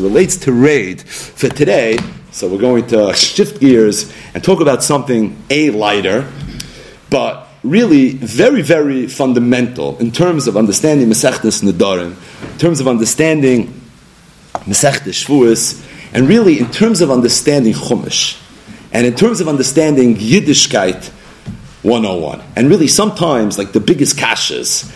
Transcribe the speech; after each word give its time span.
Relates 0.00 0.36
to 0.38 0.52
raid 0.52 1.02
for 1.02 1.48
today. 1.48 1.98
So 2.30 2.48
we're 2.48 2.60
going 2.60 2.86
to 2.88 3.12
shift 3.14 3.60
gears 3.60 4.12
and 4.32 4.44
talk 4.44 4.60
about 4.60 4.84
something 4.84 5.36
a 5.50 5.70
lighter, 5.70 6.30
but 7.10 7.48
really 7.64 8.12
very, 8.12 8.62
very 8.62 9.08
fundamental 9.08 9.98
in 9.98 10.12
terms 10.12 10.46
of 10.46 10.56
understanding 10.56 11.08
Masechtas 11.08 11.62
Nedarim, 11.62 12.16
in 12.52 12.58
terms 12.58 12.80
of 12.80 12.86
understanding 12.86 13.74
Masechtas 14.54 15.24
Shavuos, 15.24 15.84
and 16.14 16.28
really 16.28 16.60
in 16.60 16.70
terms 16.70 17.00
of 17.00 17.10
understanding 17.10 17.74
Chumash, 17.74 18.40
and 18.92 19.04
in 19.04 19.14
terms 19.14 19.40
of 19.40 19.48
understanding 19.48 20.14
Yiddishkeit 20.14 21.08
101. 21.82 22.40
And 22.56 22.70
really 22.70 22.88
sometimes, 22.88 23.58
like 23.58 23.72
the 23.72 23.80
biggest 23.80 24.16
kashas, 24.16 24.94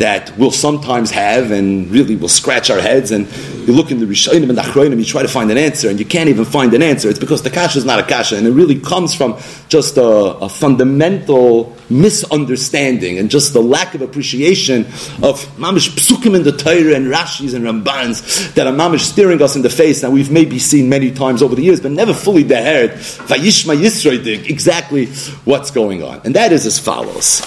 that 0.00 0.34
we'll 0.38 0.50
sometimes 0.50 1.10
have 1.10 1.50
and 1.50 1.90
really 1.90 2.16
will 2.16 2.28
scratch 2.28 2.70
our 2.70 2.80
heads 2.80 3.10
and 3.10 3.30
you 3.66 3.74
look 3.74 3.90
in 3.90 4.00
the 4.00 4.06
Rishonim 4.06 4.48
and 4.48 4.56
the 4.56 4.62
Achronim, 4.62 4.98
you 4.98 5.04
try 5.04 5.20
to 5.20 5.28
find 5.28 5.50
an 5.50 5.58
answer 5.58 5.90
and 5.90 5.98
you 5.98 6.06
can't 6.06 6.30
even 6.30 6.46
find 6.46 6.72
an 6.72 6.82
answer. 6.82 7.10
It's 7.10 7.18
because 7.18 7.42
the 7.42 7.50
kasha 7.50 7.78
is 7.78 7.84
not 7.84 7.98
a 7.98 8.02
kasha 8.02 8.36
and 8.36 8.46
it 8.46 8.52
really 8.52 8.80
comes 8.80 9.14
from 9.14 9.38
just 9.68 9.98
a, 9.98 10.02
a 10.02 10.48
fundamental 10.48 11.76
misunderstanding 11.90 13.18
and 13.18 13.30
just 13.30 13.52
the 13.52 13.60
lack 13.60 13.94
of 13.94 14.00
appreciation 14.00 14.86
of 15.22 15.44
mamish 15.58 15.90
psukim 15.90 16.34
in 16.34 16.44
the 16.44 16.52
Torah 16.52 16.94
and 16.94 17.06
Rashis 17.08 17.52
and 17.54 17.66
Rambans 17.66 18.54
that 18.54 18.66
are 18.66 18.72
mamish 18.72 19.00
staring 19.00 19.42
us 19.42 19.54
in 19.54 19.60
the 19.60 19.68
face 19.68 20.00
that 20.00 20.10
we've 20.10 20.30
maybe 20.30 20.58
seen 20.58 20.88
many 20.88 21.12
times 21.12 21.42
over 21.42 21.54
the 21.54 21.62
years 21.62 21.78
but 21.78 21.90
never 21.90 22.14
fully 22.14 22.42
deheard 22.42 22.92
Vayishma 22.92 23.76
Yisroidik 23.76 24.48
exactly 24.48 25.06
what's 25.44 25.70
going 25.70 26.02
on. 26.02 26.22
And 26.24 26.34
that 26.36 26.52
is 26.52 26.64
as 26.64 26.78
follows. 26.78 27.42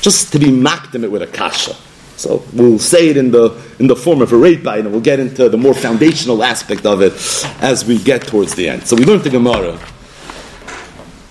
Just 0.00 0.32
to 0.32 0.40
be 0.40 0.46
makdim 0.46 1.04
it 1.04 1.12
with 1.12 1.22
a 1.22 1.28
kasha. 1.28 1.76
So 2.16 2.44
we'll 2.52 2.78
say 2.78 3.08
it 3.08 3.16
in 3.16 3.30
the 3.30 3.56
in 3.78 3.86
the 3.86 3.96
form 3.96 4.22
of 4.22 4.32
a 4.32 4.36
rate 4.36 4.62
bite, 4.62 4.80
and 4.80 4.92
we'll 4.92 5.00
get 5.00 5.18
into 5.18 5.48
the 5.48 5.56
more 5.56 5.74
foundational 5.74 6.44
aspect 6.44 6.86
of 6.86 7.00
it 7.00 7.12
as 7.60 7.84
we 7.84 7.98
get 7.98 8.26
towards 8.26 8.54
the 8.54 8.68
end. 8.68 8.86
So 8.86 8.96
we 8.96 9.04
learned 9.04 9.24
the 9.24 9.30
Gemara 9.30 9.78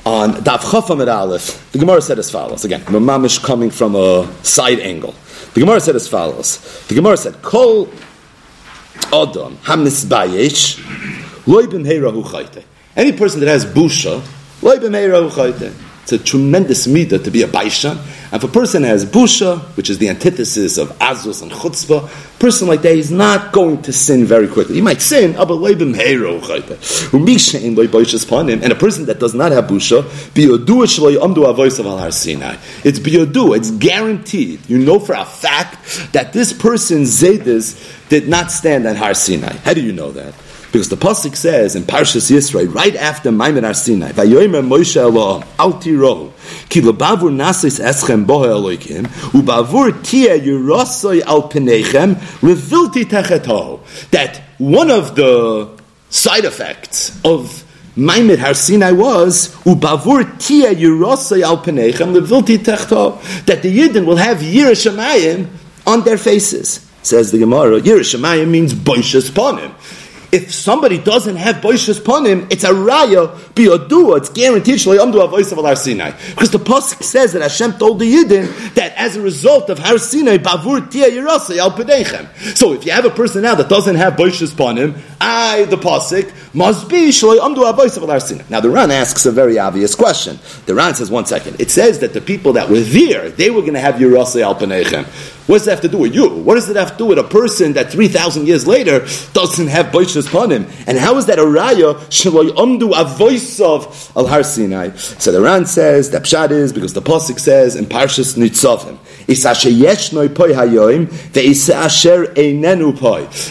on 0.06 0.34
Daf 0.34 0.60
Chafam 0.60 1.08
Aleph. 1.08 1.72
The 1.72 1.80
Gemara 1.80 2.02
said 2.02 2.20
as 2.20 2.30
follows. 2.32 2.66
Again, 2.66 2.82
Mamamish 2.82 3.44
coming 3.44 3.70
from 3.70 3.96
a 3.96 4.28
side 4.44 4.80
angle. 4.80 5.14
The 5.54 5.60
Gemara 5.60 5.80
said 5.80 5.96
as 5.96 6.08
follows. 6.08 6.60
The 6.88 6.96
Gemara 6.96 7.18
said, 7.18 7.42
"Kol 7.42 7.90
Adam 9.14 9.58
Hamnis 9.64 10.06
Bayesh 10.06 10.80
Loibim 11.46 11.86
Heirahu 11.86 12.24
Chayte." 12.24 12.64
Any 12.96 13.14
person 13.14 13.40
that 13.42 13.48
has 13.48 13.66
busha, 13.66 14.22
Loibim 14.62 14.92
Heirahu 14.92 15.30
Chayte. 15.30 15.74
It's 16.04 16.12
a 16.12 16.18
tremendous 16.18 16.88
midah 16.88 17.24
to 17.24 17.32
be 17.32 17.44
a 17.44 17.48
baisha. 17.48 17.92
And 18.32 18.42
if 18.42 18.50
a 18.50 18.52
person 18.52 18.84
has 18.84 19.06
busha, 19.06 19.60
which 19.78 19.90
is 19.90 19.98
the 20.00 20.10
antithesis 20.10 20.78
of 20.78 20.90
azus 21.00 21.42
and 21.42 21.52
chutzpah, 21.52 22.06
a 22.06 22.40
person 22.40 22.68
like 22.68 22.82
that 22.82 22.96
is 22.96 23.12
not 23.12 23.52
going 23.52 23.82
to 23.84 23.94
sin 23.94 24.26
very 24.26 24.48
quickly. 24.48 24.76
He 24.76 24.82
might 24.82 25.02
sin, 25.02 25.36
and 25.36 25.40
a 25.40 25.46
person 28.76 29.06
that 29.06 29.18
does 29.20 29.34
not 29.36 29.52
have 29.52 29.66
busha, 29.66 30.04
it's 32.84 33.00
biyodu, 33.00 33.58
it's 33.58 33.72
guaranteed. 33.72 34.70
You 34.70 34.80
know 34.80 35.00
for 35.00 35.14
a 35.14 35.26
fact 35.26 36.14
that 36.14 36.34
this 36.34 36.52
person 36.54 37.02
Zaydis 37.04 38.10
did 38.10 38.28
not 38.28 38.52
stand 38.52 38.88
on 38.88 38.96
Har 38.96 39.14
Sinai. 39.14 39.58
How 39.58 39.74
do 39.74 39.82
you 39.82 39.92
know 39.94 40.12
that? 40.12 40.34
Because 40.72 40.88
the 40.88 40.96
pasuk 40.96 41.36
says 41.36 41.76
in 41.76 41.84
Parshas 41.84 42.32
Yisro, 42.32 42.74
right 42.74 42.96
after 42.96 43.30
Maimon 43.30 43.66
Ar 43.66 43.74
Sinai, 43.74 44.14
Moshe 44.14 44.96
Elohim, 44.96 45.46
Al 45.60 45.74
ki 45.74 45.92
lebavur 46.82 47.30
nasis 47.30 47.82
eschem 47.84 48.26
bohe 48.26 48.48
Elokim, 48.48 49.06
ubavur 49.34 50.02
tia 50.02 50.36
al 51.28 51.50
revilti 51.50 53.04
techetohu." 53.04 53.82
That 54.12 54.42
one 54.60 54.90
of 54.90 55.16
the 55.16 55.70
side 56.10 56.46
effects 56.46 57.20
of 57.26 57.66
Maimed 57.98 58.40
Har 58.40 58.54
Sinai 58.54 58.92
was 58.92 59.50
ubavur 59.66 60.40
tia 60.40 60.70
al 60.70 61.58
that 63.46 63.62
the 63.62 63.78
Yidden 63.78 64.06
will 64.06 64.16
have 64.16 64.38
Yerushalayim 64.38 65.48
on 65.86 66.04
their 66.06 66.18
faces. 66.18 66.88
Says 67.04 67.32
the 67.32 67.40
Gemara, 67.40 67.82
Yerushalayim 67.82 68.48
means 68.48 68.74
boishas 68.74 69.32
ponim 69.32 69.74
if 70.32 70.54
somebody 70.54 70.98
doesn't 70.98 71.36
have 71.36 71.58
boishas 71.58 72.00
panim, 72.00 72.52
it's 72.52 72.64
a 72.64 72.70
raya 72.70 73.36
biyodua. 73.54 74.18
It's 74.18 74.30
guaranteed 74.30 74.76
shloyamdu 74.76 75.30
voice 75.30 75.52
of 75.52 75.58
Har 75.58 75.76
Sinai 75.76 76.12
because 76.30 76.52
the 76.52 76.58
pasuk 76.58 77.04
says 77.04 77.34
that 77.34 77.42
Hashem 77.42 77.74
told 77.74 78.00
the 78.00 78.12
Yidden 78.12 78.74
that 78.76 78.94
as 78.96 79.18
a 79.18 79.22
result 79.22 79.70
of 79.70 79.80
Har 79.80 79.98
Sinai 79.98 80.38
bavur 80.38 80.90
tia 80.90 81.10
yirasa 81.10 81.58
al 81.58 81.72
pedechem. 81.72 82.28
So 82.58 82.74
if 82.74 82.86
you 82.86 82.92
have 82.92 83.06
a 83.06 83.10
person 83.10 83.42
now 83.42 83.56
that 83.56 83.70
doesn't 83.70 83.96
have 83.96 84.14
boishas 84.14 84.54
panim, 84.54 84.98
I 85.20 85.66
the 85.66 85.78
pasuk 85.78 86.32
must 86.54 86.90
be 86.90 87.10
shloyamdu 87.10 87.70
a 87.70 87.74
voice 87.74 87.98
of 87.98 88.04
Har 88.04 88.20
Sinai. 88.20 88.44
Now 88.50 88.60
the 88.60 88.70
Ran 88.70 88.92
asks 88.92 89.26
a 89.26 89.32
very 89.32 89.58
obvious 89.58 89.96
question. 89.96 90.40
The 90.66 90.76
Ran 90.76 90.96
says 90.96 91.10
one 91.10 91.26
second. 91.26 91.60
It 91.60 91.72
says 91.72 92.00
that 92.00 92.14
the 92.14 92.22
people 92.22 92.54
that 92.54 92.70
were 92.70 92.82
there 92.82 93.30
they 93.30 93.50
were 93.50 93.62
going 93.62 93.74
to 93.74 93.80
have 93.80 93.96
yirasa 93.96 94.42
al 94.42 94.56
pedechem. 94.56 95.06
What 95.48 95.58
does 95.58 95.66
that 95.66 95.72
have 95.72 95.82
to 95.82 95.90
do 95.90 95.98
with 95.98 96.14
you? 96.16 96.30
What 96.30 96.56
does 96.56 96.70
it 96.70 96.76
have 96.76 96.92
to 96.92 96.98
do 96.98 97.06
with 97.08 97.18
a 97.18 97.24
person 97.24 97.74
that 97.74 97.92
3,000 97.92 98.48
years 98.48 98.68
later 98.68 99.00
doesn't 99.34 99.68
have 99.68 99.88
Boishas 99.88 100.30
him? 100.52 100.66
And 100.88 100.98
how 100.98 101.18
is 101.18 101.26
that 101.26 101.40
a 101.40 101.44
raya? 101.44 101.96
Shaloi 102.10 102.50
umdu 102.52 102.94
a 102.96 103.04
voice 103.04 103.60
of 103.60 104.12
Al 104.16 104.28
Har 104.28 104.44
Sinai. 104.44 104.92
So 104.96 105.32
the 105.32 105.42
Ran 105.42 105.66
says 105.66 106.12
that 106.12 106.24
Pshat 106.24 106.52
is 106.52 106.72
because 106.72 106.94
the 106.94 107.02
Pasuk 107.02 107.40
says 107.40 107.76
in 107.76 107.86
Parshas 107.86 108.38
Nitzavim. 108.38 108.98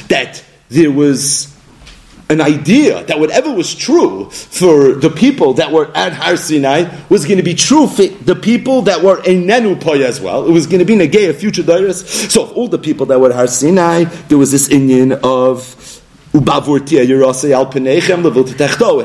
That 0.09 0.45
there 0.69 0.91
was 0.91 1.50
an 2.31 2.41
idea 2.41 3.05
that 3.05 3.19
whatever 3.19 3.53
was 3.53 3.75
true 3.75 4.31
for 4.31 4.95
the 4.95 5.11
people 5.11 5.55
that 5.55 5.73
were 5.73 5.91
at 5.97 6.13
Har 6.13 6.37
Sinai 6.37 6.89
was 7.09 7.25
going 7.25 7.39
to 7.39 7.43
be 7.43 7.55
true 7.55 7.89
for 7.89 8.07
the 8.07 8.37
people 8.37 8.83
that 8.83 9.03
were 9.03 9.23
in 9.25 9.47
Nenupoy 9.47 10.03
as 10.03 10.21
well. 10.21 10.47
It 10.47 10.53
was 10.53 10.67
going 10.67 10.79
to 10.79 10.85
be 10.85 10.95
Negay 10.95 11.29
of 11.29 11.37
future 11.37 11.65
daughters. 11.65 12.09
So, 12.33 12.47
all 12.53 12.69
the 12.69 12.79
people 12.79 13.07
that 13.07 13.19
were 13.19 13.31
at 13.31 13.35
Har 13.35 13.49
Sinai, 13.49 14.05
there 14.05 14.39
was 14.39 14.53
this 14.53 14.69
Indian 14.69 15.13
of 15.25 16.00
it 16.33 16.47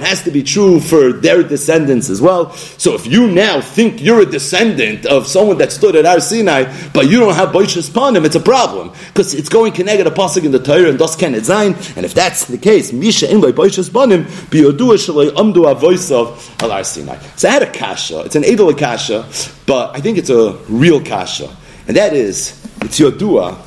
has 0.03 0.23
to 0.23 0.31
be 0.31 0.43
true 0.43 0.79
for 0.79 1.11
their 1.11 1.41
descendants 1.41 2.09
as 2.11 2.21
well. 2.21 2.51
So 2.53 2.93
if 2.93 3.07
you 3.07 3.31
now 3.31 3.61
think 3.61 3.99
you're 3.99 4.21
a 4.21 4.25
descendant 4.27 5.07
of 5.07 5.25
someone 5.25 5.57
that 5.57 5.71
stood 5.71 5.95
at 5.95 6.05
Har 6.05 6.19
Sinai, 6.19 6.71
but 6.93 7.07
you 7.07 7.19
don't 7.19 7.33
have 7.33 7.49
Boishas 7.49 7.89
Panim, 7.89 8.25
it's 8.25 8.35
a 8.35 8.39
problem. 8.39 8.91
Because 9.07 9.33
it's 9.33 9.49
going 9.49 9.73
connected 9.73 10.05
a 10.05 10.11
pasuk 10.11 10.45
in 10.45 10.51
the 10.51 10.59
Torah 10.59 10.89
and 10.89 10.99
thus 10.99 11.15
can 11.15 11.33
it 11.33 11.45
zain. 11.45 11.73
And 11.95 12.05
if 12.05 12.13
that's 12.13 12.45
the 12.45 12.59
case, 12.59 12.93
Misha 12.93 13.27
in 13.31 13.41
Boishas 13.41 13.89
Panim, 13.89 14.25
amdu 14.25 15.79
voice 15.79 16.11
of 16.11 16.55
Har 16.59 16.83
Sinai. 16.83 17.17
So 17.37 17.49
I 17.49 17.53
had 17.53 17.63
a 17.63 17.71
kasha. 17.71 18.21
It's 18.21 18.35
an 18.35 18.43
edel 18.43 18.71
kasha, 18.75 19.25
but 19.65 19.95
I 19.95 19.99
think 19.99 20.19
it's 20.19 20.29
a 20.29 20.53
real 20.69 21.01
kasha. 21.01 21.49
And 21.87 21.97
that 21.97 22.13
is, 22.13 22.51
it's 22.81 22.99
Yodua 22.99 23.57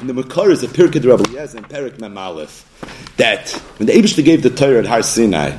in 0.00 0.06
the 0.06 0.14
Makar 0.14 0.50
is 0.50 0.62
a 0.62 0.68
Pirkei 0.68 1.04
Rabbi 1.04 1.30
Eliezer 1.30 1.58
and 1.58 1.68
Perik 1.68 1.98
Memalef 1.98 2.64
that 3.16 3.50
when 3.78 3.86
the 3.86 3.92
Abishta 3.92 4.24
gave 4.24 4.42
the 4.42 4.50
Torah 4.50 4.78
at 4.78 4.86
Har 4.86 5.02
Sinai, 5.02 5.56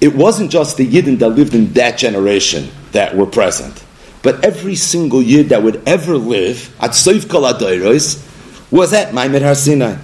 it 0.00 0.14
wasn't 0.14 0.50
just 0.50 0.76
the 0.76 0.86
Yidden 0.86 1.18
that 1.18 1.30
lived 1.30 1.54
in 1.54 1.72
that 1.72 1.98
generation 1.98 2.70
that 2.92 3.16
were 3.16 3.26
present, 3.26 3.84
but 4.22 4.44
every 4.44 4.74
single 4.74 5.22
Yid 5.22 5.48
that 5.48 5.62
would 5.62 5.82
ever 5.88 6.16
live 6.16 6.74
at 6.80 6.90
Soif 6.92 7.28
Kol 7.28 7.42
Adoiros 7.42 8.24
was 8.70 8.92
at 8.92 9.14
Maimed 9.14 9.42
Har 9.42 9.54
Sinai. 9.54 9.96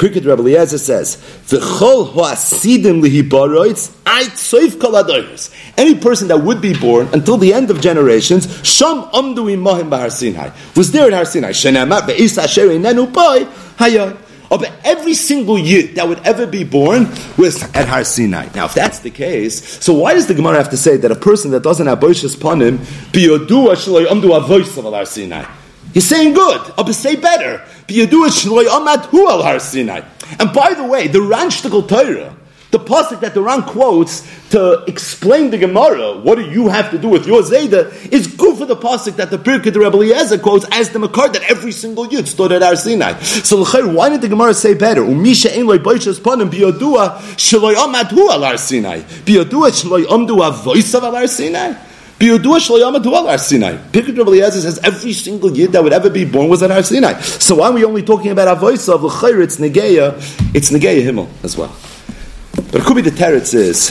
Pirkei 0.00 0.26
Rabbi 0.26 0.40
Eliezer 0.40 0.78
says, 0.78 1.18
"V'chol 1.46 2.14
hoasidim 2.14 3.02
lihibaroitz 3.02 3.90
ait 4.06 4.32
soif 4.32 4.80
kol 4.80 4.92
adoyers." 4.92 5.50
Any 5.76 5.94
person 5.94 6.28
that 6.28 6.42
would 6.42 6.62
be 6.62 6.72
born 6.72 7.10
until 7.12 7.36
the 7.36 7.52
end 7.52 7.70
of 7.70 7.82
generations, 7.82 8.48
sham 8.62 9.02
amdu 9.12 9.44
imahim 9.54 9.90
b'Har 9.90 10.10
Sinai, 10.10 10.48
was 10.74 10.90
there 10.90 11.06
at 11.08 11.12
Har 11.12 11.26
Sinai. 11.26 11.50
Shenamar 11.50 12.06
be'is 12.06 12.38
asher 12.38 12.68
inenu 12.68 13.12
poi 13.12 13.44
hayah. 13.76 14.16
Oh, 14.50 14.56
but 14.56 14.72
every 14.84 15.12
single 15.12 15.58
yid 15.58 15.96
that 15.96 16.08
would 16.08 16.20
ever 16.20 16.46
be 16.46 16.64
born 16.64 17.06
was 17.36 17.62
at 17.74 17.86
Har 17.86 18.02
Sinai. 18.02 18.48
Now, 18.54 18.64
if 18.64 18.72
that's 18.72 19.00
the 19.00 19.10
case, 19.10 19.84
so 19.84 19.92
why 19.92 20.14
does 20.14 20.26
the 20.26 20.34
Gemara 20.34 20.56
have 20.56 20.70
to 20.70 20.78
say 20.78 20.96
that 20.96 21.12
a 21.12 21.14
person 21.14 21.50
that 21.50 21.62
doesn't 21.62 21.86
have 21.86 22.00
boishas 22.00 22.36
panim 22.36 22.78
be 23.12 23.26
yodua 23.26 23.76
shaloi 23.76 24.06
amdu 24.06 24.30
avois 24.30 24.78
of 24.78 24.94
Har 24.94 25.04
Sinai? 25.04 25.44
He's 25.92 26.06
saying 26.06 26.34
good. 26.34 26.60
Oh, 26.78 26.84
I'll 26.86 26.92
say 26.92 27.16
better. 27.16 27.62
And 30.38 30.52
by 30.52 30.74
the 30.74 30.84
way, 30.84 31.08
the 31.08 31.20
Ran 31.20 31.48
Shtickle 31.48 31.88
Torah, 31.88 32.36
the 32.70 32.78
pasuk 32.78 33.20
that 33.20 33.34
the 33.34 33.42
Ran 33.42 33.62
quotes 33.62 34.22
to 34.50 34.84
explain 34.86 35.50
the 35.50 35.58
Gemara, 35.58 36.20
what 36.20 36.36
do 36.36 36.48
you 36.48 36.68
have 36.68 36.90
to 36.92 36.98
do 36.98 37.08
with 37.08 37.26
your 37.26 37.42
Zayda, 37.42 37.90
is 38.12 38.28
good 38.28 38.58
for 38.58 38.64
the 38.66 38.76
pasuk 38.76 39.16
that 39.16 39.30
the 39.30 39.38
Pirkei 39.38 39.72
the 39.72 39.80
Rebbe 39.80 39.96
Eliezer 39.96 40.38
quotes 40.38 40.64
as 40.70 40.90
the 40.90 41.00
Makar 41.00 41.30
that 41.30 41.42
every 41.50 41.72
single 41.72 42.06
yid 42.06 42.28
stood 42.28 42.52
at 42.52 42.62
Har 42.62 42.76
Sinai. 42.76 43.18
So 43.20 43.64
why 43.88 44.08
did 44.08 44.20
the 44.20 44.28
Gemara 44.28 44.54
say 44.54 44.74
better? 44.74 45.00
Umisha 45.00 45.48
biyodua 45.50 47.18
shaloi 47.36 47.74
amad 47.74 48.12
al 48.12 48.42
Har 48.42 48.56
Sinai. 48.56 49.00
Biyodua 49.00 49.70
shaloi 49.70 50.04
amdu 50.04 50.40
al 50.40 50.52
Har 51.12 51.26
Sinai. 51.26 51.89
Pirkei 53.92 54.18
Rabbi 54.18 54.30
Eliezer 54.30 54.60
says 54.60 54.78
every 54.84 55.14
single 55.14 55.56
yid 55.56 55.72
that 55.72 55.82
would 55.82 55.94
ever 55.94 56.10
be 56.10 56.26
born 56.26 56.50
was 56.50 56.62
at 56.62 56.70
Har 56.70 56.82
Sinai. 56.82 57.18
So 57.20 57.54
why 57.56 57.68
are 57.68 57.72
we 57.72 57.82
only 57.82 58.02
talking 58.02 58.30
about 58.30 58.58
Avoisa 58.58 58.94
of 58.94 59.02
L'chayr? 59.02 59.42
It's 59.42 59.56
Negeya, 59.56 60.14
it's 60.54 60.70
Negeya 60.70 61.02
Himmel 61.02 61.30
as 61.42 61.56
well. 61.56 61.74
But 62.54 62.74
it 62.74 62.84
could 62.84 62.96
be 62.96 63.02
the 63.02 63.10
teretz 63.10 63.54
is 63.54 63.90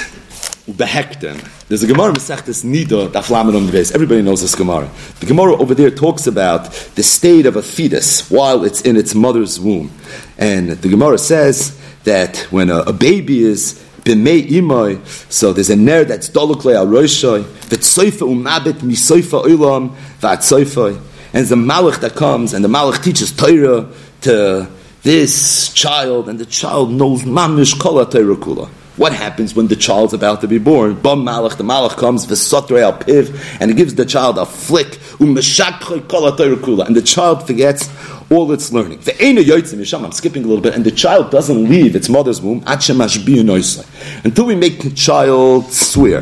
behektem. 0.70 1.44
There's 1.68 1.82
a 1.82 1.88
Gemara 1.88 2.14
Masechtas 2.14 2.64
Nida 2.64 3.12
the 3.12 3.72
base. 3.72 3.92
Everybody 3.92 4.22
knows 4.22 4.42
this 4.42 4.54
Gemara. 4.54 4.90
The 5.20 5.26
Gemara 5.26 5.56
over 5.56 5.74
there 5.74 5.90
talks 5.90 6.28
about 6.28 6.72
the 6.96 7.04
state 7.04 7.48
of 7.48 7.56
a 7.56 7.64
fetus 7.64 8.30
while 8.30 8.64
it's 8.64 8.82
in 8.82 8.96
its 8.96 9.16
mother's 9.16 9.60
womb, 9.60 9.92
and 10.38 10.70
the 10.70 10.90
Gemara 10.90 11.18
says 11.18 11.80
that 12.04 12.38
when 12.52 12.70
a, 12.70 12.82
a 12.82 12.94
baby 12.94 13.44
is 13.44 13.84
b'mei 14.16 14.48
imoy, 14.50 15.06
so 15.32 15.54
there's 15.54 15.70
a 15.70 15.76
ner 15.76 16.04
that's 16.04 16.30
dolukle 16.30 16.76
al 16.76 16.88
roishoy, 16.88 17.44
v'tsoifa 17.44 18.28
umabit 18.28 18.80
misoifa 18.80 19.44
olam 19.46 19.96
v'atsoifa, 20.20 21.00
and 21.34 21.46
a 21.46 21.56
malach 21.56 22.00
that 22.02 22.16
comes, 22.16 22.54
and 22.54 22.64
the 22.66 22.70
malach 22.70 23.04
teaches 23.04 23.32
Torah 23.32 23.88
to 24.22 24.68
this 25.04 25.72
child, 25.74 26.28
and 26.28 26.40
the 26.40 26.46
child 26.46 26.92
knows 26.92 27.24
mamish 27.24 27.80
kol 27.80 28.04
Torah 28.06 28.36
kula. 28.36 28.68
What 28.98 29.14
happens 29.14 29.56
when 29.56 29.68
the 29.68 29.78
child's 29.78 30.14
about 30.14 30.42
to 30.42 30.48
be 30.48 30.58
born? 30.58 30.96
Bam 30.96 31.20
malach, 31.20 31.56
the 31.56 31.64
malach 31.64 31.96
comes, 31.96 32.26
v'sotre 32.26 32.82
al 32.82 32.94
piv, 32.94 33.58
and 33.62 33.72
it 33.72 33.78
gives 33.78 33.96
the 33.96 34.06
child 34.06 34.38
a 34.38 34.46
flick, 34.46 34.88
umeshak 35.20 35.82
kol 35.82 36.02
Torah 36.36 36.56
kula, 36.58 36.86
and 36.88 36.96
the 36.96 37.02
child 37.02 37.46
forgets 37.46 37.88
all 38.32 38.52
its 38.52 38.72
learning. 38.72 39.00
I'm 39.00 40.12
skipping 40.12 40.44
a 40.44 40.48
little 40.48 40.62
bit, 40.62 40.76
and 40.76 40.86
the 40.86 40.92
child 40.92 41.32
doesn't 41.32 41.68
leave 41.70 41.96
its 41.96 42.10
mother's 42.10 42.42
womb 42.42 42.64
until 42.68 44.46
we 44.46 44.56
make 44.56 44.82
the 44.82 44.92
child 44.92 45.72
swear. 45.72 46.22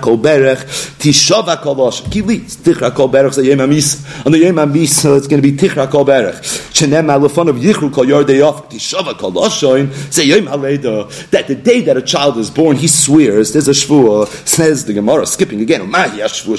Kol 0.00 0.18
kol. 2.90 3.04
On 4.26 4.32
the 4.32 4.38
yem 4.38 4.58
amis, 4.58 5.04
it's 5.04 5.26
going 5.26 5.42
to 5.42 5.50
be 5.50 5.56
tichra 5.56 5.90
kol 5.90 6.04
berech. 6.04 6.40
Shenemar 6.72 7.20
lefon 7.20 7.48
of 7.48 7.56
yichru 7.56 7.92
kol 7.92 8.04
yordei 8.04 8.46
off 8.46 8.68
tishava 8.70 9.14
yem 9.14 10.46
haleda. 10.46 11.30
That 11.30 11.48
the 11.48 11.54
day 11.54 11.82
that 11.82 11.96
a 11.96 12.02
child 12.02 12.38
is 12.38 12.50
born, 12.50 12.76
he 12.76 12.88
swears. 12.88 13.52
There's 13.52 13.68
a 13.68 13.72
shvua. 13.72 14.26
Says 14.46 14.84
the 14.86 14.92
Gemara, 14.94 15.26
skipping 15.26 15.60
again. 15.60 15.90
What's 15.90 16.44
the 16.44 16.56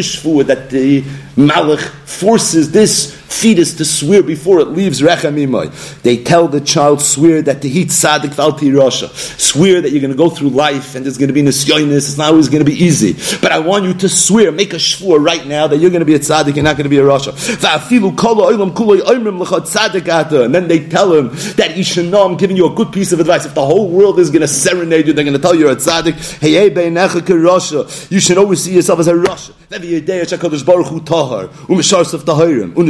shvua 0.00 0.46
that 0.46 0.70
the 0.70 1.04
malach 1.36 1.80
forces 2.06 2.70
this 2.72 3.24
fetus 3.34 3.74
to 3.74 3.84
swear 3.84 4.22
before 4.22 4.60
it 4.60 4.68
leaves 4.68 5.02
Rechem 5.02 6.02
They 6.02 6.22
tell 6.22 6.48
the 6.48 6.60
child, 6.60 7.02
swear 7.02 7.42
that 7.42 7.62
the 7.62 7.68
heat 7.68 7.90
Sadik 7.90 8.30
Valti 8.32 8.70
Rasha. 8.70 9.08
Swear 9.38 9.80
that 9.80 9.90
you're 9.90 10.00
going 10.00 10.12
to 10.12 10.16
go 10.16 10.30
through 10.30 10.50
life 10.50 10.94
and 10.94 11.04
there's 11.04 11.18
going 11.18 11.28
to 11.28 11.34
be 11.34 11.42
Nisyonis, 11.42 11.96
it's 11.96 12.16
not 12.16 12.30
always 12.30 12.48
going 12.48 12.64
to 12.64 12.70
be 12.70 12.76
easy. 12.76 13.12
But 13.40 13.52
I 13.52 13.58
want 13.58 13.84
you 13.84 13.94
to 13.94 14.08
swear, 14.08 14.52
make 14.52 14.72
a 14.72 14.76
shvur 14.76 15.24
right 15.24 15.44
now 15.46 15.66
that 15.66 15.78
you're 15.78 15.90
going 15.90 16.00
to 16.00 16.06
be 16.06 16.14
a 16.14 16.18
tzaddik, 16.18 16.54
you're 16.54 16.64
not 16.64 16.76
going 16.76 16.84
to 16.84 16.90
be 16.90 16.98
a 16.98 17.02
Rasha. 17.02 17.34
And 20.44 20.54
then 20.54 20.68
they 20.68 20.88
tell 20.88 21.12
him 21.12 21.28
that 21.56 22.04
know 22.10 22.24
I'm 22.24 22.36
giving 22.36 22.56
you 22.56 22.72
a 22.72 22.74
good 22.74 22.92
piece 22.92 23.12
of 23.12 23.20
advice. 23.20 23.44
If 23.44 23.54
the 23.54 23.64
whole 23.64 23.88
world 23.90 24.18
is 24.18 24.30
going 24.30 24.42
to 24.42 24.48
serenade 24.48 25.06
you, 25.06 25.12
they're 25.12 25.24
going 25.24 25.36
to 25.36 25.42
tell 25.42 25.54
you 25.54 25.62
you're 25.62 25.72
a 25.72 25.76
tzaddik. 25.76 26.14
You 28.10 28.20
should 28.20 28.38
always 28.38 28.62
see 28.62 28.74
yourself 28.74 29.00
as 29.00 29.08
a 29.08 29.14
Rasha. 29.14 29.52
Um 31.24 31.50
um 32.76 32.88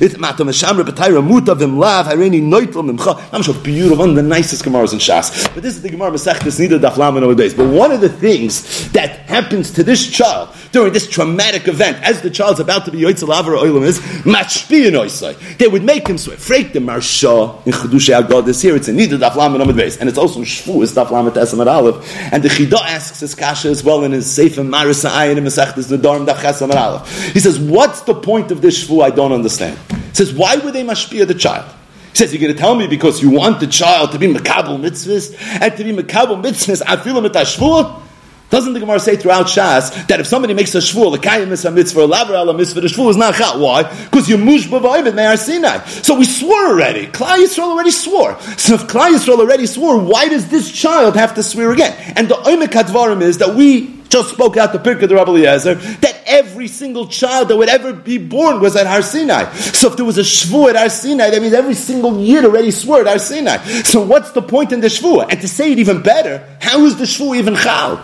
it 0.00 0.18
matter 0.20 0.44
meshamre 0.44 0.82
b'tayra 0.84 1.24
muta 1.24 1.54
v'mlav 1.54 2.04
hareini 2.04 2.40
noitel 2.42 2.84
mimcha. 2.88 3.20
I'm 3.32 3.42
so 3.42 3.52
beautiful, 3.52 3.98
one 3.98 4.10
of 4.10 4.16
the 4.16 4.22
nicest 4.22 4.64
Gemaras 4.64 4.92
in 4.92 4.98
Shas. 4.98 5.52
But 5.54 5.62
this 5.62 5.76
is 5.76 5.82
the 5.82 5.90
Gemara 5.90 6.10
Masechtas 6.10 6.58
Nida 6.58 6.78
Daf 6.78 6.96
Laman 6.96 7.36
days. 7.36 7.54
But 7.54 7.68
one 7.68 7.92
of 7.92 8.00
the 8.00 8.08
things 8.08 8.90
that 8.92 9.17
happens 9.28 9.70
to 9.72 9.84
this 9.84 10.06
child 10.06 10.48
during 10.72 10.92
this 10.92 11.08
traumatic 11.08 11.68
event, 11.68 12.02
as 12.02 12.22
the 12.22 12.30
child's 12.30 12.60
about 12.60 12.84
to 12.86 12.90
be 12.90 12.98
Yoitzel 12.98 13.28
Avra 13.28 13.60
Oilam 13.62 13.84
is 13.84 14.00
Machpiyan 14.24 14.92
Oisai. 14.92 15.58
They 15.58 15.68
would 15.68 15.84
make 15.84 16.08
him 16.08 16.18
swear. 16.18 16.36
Freak 16.36 16.72
the 16.72 16.80
Marsha 16.80 17.64
in 17.66 17.72
Chedushay 17.72 18.44
this 18.44 18.62
here. 18.62 18.74
It's 18.74 18.88
a 18.88 18.92
Nida 18.92 19.18
Daf 19.18 19.36
Laman 19.36 19.76
days, 19.76 19.98
and 19.98 20.08
it's 20.08 20.18
also 20.18 20.40
Shvuas 20.40 20.94
Daf 20.94 21.10
Laman 21.10 21.32
Tesam 21.32 21.64
Aleph. 21.64 22.32
And 22.32 22.42
the 22.42 22.48
Chida 22.48 22.80
asks 22.80 23.20
his 23.20 23.34
kasha 23.34 23.68
as 23.68 23.84
well 23.84 24.04
in 24.04 24.12
his 24.12 24.30
Sefer 24.30 24.62
Marisa 24.62 25.10
Ayin 25.10 25.36
and 25.36 25.46
Masechtas 25.46 25.94
Nedarim 25.94 26.26
Daf 26.26 26.36
Chesam 26.36 26.74
Aleph. 26.74 27.32
He 27.32 27.40
says, 27.40 27.58
what's 27.58 28.00
the 28.02 28.14
point 28.14 28.50
of 28.50 28.62
this 28.62 28.84
Shvu? 28.84 29.02
I 29.02 29.10
don't 29.10 29.32
understand. 29.32 29.78
He 29.90 30.14
says, 30.14 30.32
why 30.32 30.56
would 30.56 30.74
they 30.74 30.84
mashpia 30.84 31.26
the 31.26 31.34
child? 31.34 31.70
He 32.12 32.16
says, 32.16 32.32
you're 32.32 32.40
going 32.40 32.54
to 32.54 32.58
tell 32.58 32.74
me 32.74 32.86
because 32.86 33.22
you 33.22 33.30
want 33.30 33.60
the 33.60 33.66
child 33.66 34.12
to 34.12 34.18
be 34.18 34.26
makabel 34.26 34.80
mitzvahs 34.80 35.36
and 35.60 35.76
to 35.76 35.84
be 35.84 35.92
makabel 35.92 36.42
mitzvahs 36.42 36.82
I 36.84 36.96
afilim 36.96 37.24
et 37.26 37.32
shvua? 37.32 38.02
Doesn't 38.50 38.72
the 38.72 38.80
Gemara 38.80 38.98
say 38.98 39.16
throughout 39.16 39.46
Shas 39.46 40.06
that 40.08 40.20
if 40.20 40.26
somebody 40.26 40.54
makes 40.54 40.74
a 40.74 40.78
shvur, 40.78 41.12
the 41.12 41.18
kayim 41.18 41.50
is 41.50 41.64
a 41.66 41.70
mitzvah, 41.70 42.00
a 42.00 42.06
laver 42.06 42.34
a 42.34 42.54
mitzvah, 42.54 42.80
the 42.80 42.88
shvur 42.88 43.10
is 43.10 43.16
not 43.16 43.34
chal. 43.34 43.60
Why? 43.60 43.82
Because 44.04 44.28
you're 44.28 44.38
mushba 44.38 44.80
v'oivet 44.80 45.14
me'ar 45.14 45.36
Sinai. 45.36 45.84
So 45.84 46.16
we 46.18 46.24
swore 46.24 46.68
already. 46.68 47.08
Klal 47.08 47.36
Yisrael 47.36 47.70
already 47.70 47.90
swore. 47.90 48.40
So 48.56 48.74
if 48.74 48.82
Klal 48.84 49.14
Yisrael 49.14 49.40
already 49.40 49.66
swore, 49.66 49.98
why 49.98 50.28
does 50.28 50.48
this 50.48 50.72
child 50.72 51.16
have 51.16 51.34
to 51.34 51.42
swear 51.42 51.72
again? 51.72 51.94
And 52.16 52.28
the 52.28 52.36
oimek 52.36 52.68
advarim 52.68 53.20
is 53.20 53.38
that 53.38 53.54
we 53.54 53.98
just 54.08 54.30
spoke 54.30 54.56
out 54.56 54.72
the 54.72 54.78
Pirkei 54.78 55.10
Rabbi 55.10 55.30
Eliezer 55.30 55.74
that 55.74 56.22
every 56.24 56.68
single 56.68 57.08
child 57.08 57.48
that 57.48 57.56
would 57.58 57.68
ever 57.68 57.92
be 57.92 58.16
born 58.16 58.60
was 58.60 58.76
at 58.76 58.86
Har 58.86 59.02
Sinai. 59.02 59.52
So 59.52 59.88
if 59.88 59.96
there 59.96 60.06
was 60.06 60.16
a 60.16 60.22
shvu 60.22 60.70
at 60.70 60.76
Har 60.76 60.88
Sinai, 60.88 61.28
that 61.30 61.42
means 61.42 61.52
every 61.52 61.74
single 61.74 62.18
year 62.18 62.44
already 62.44 62.70
swore 62.70 63.00
at 63.00 63.06
Har 63.06 63.18
Sinai. 63.18 63.58
So 63.82 64.00
what's 64.00 64.32
the 64.32 64.40
point 64.40 64.72
in 64.72 64.80
the 64.80 64.86
shvu? 64.86 65.26
And 65.28 65.38
to 65.42 65.48
say 65.48 65.72
it 65.72 65.78
even 65.78 66.02
better, 66.02 66.42
how 66.60 66.84
is 66.86 66.96
the 66.96 67.04
shvu 67.04 67.36
even 67.36 67.54
chal? 67.54 68.02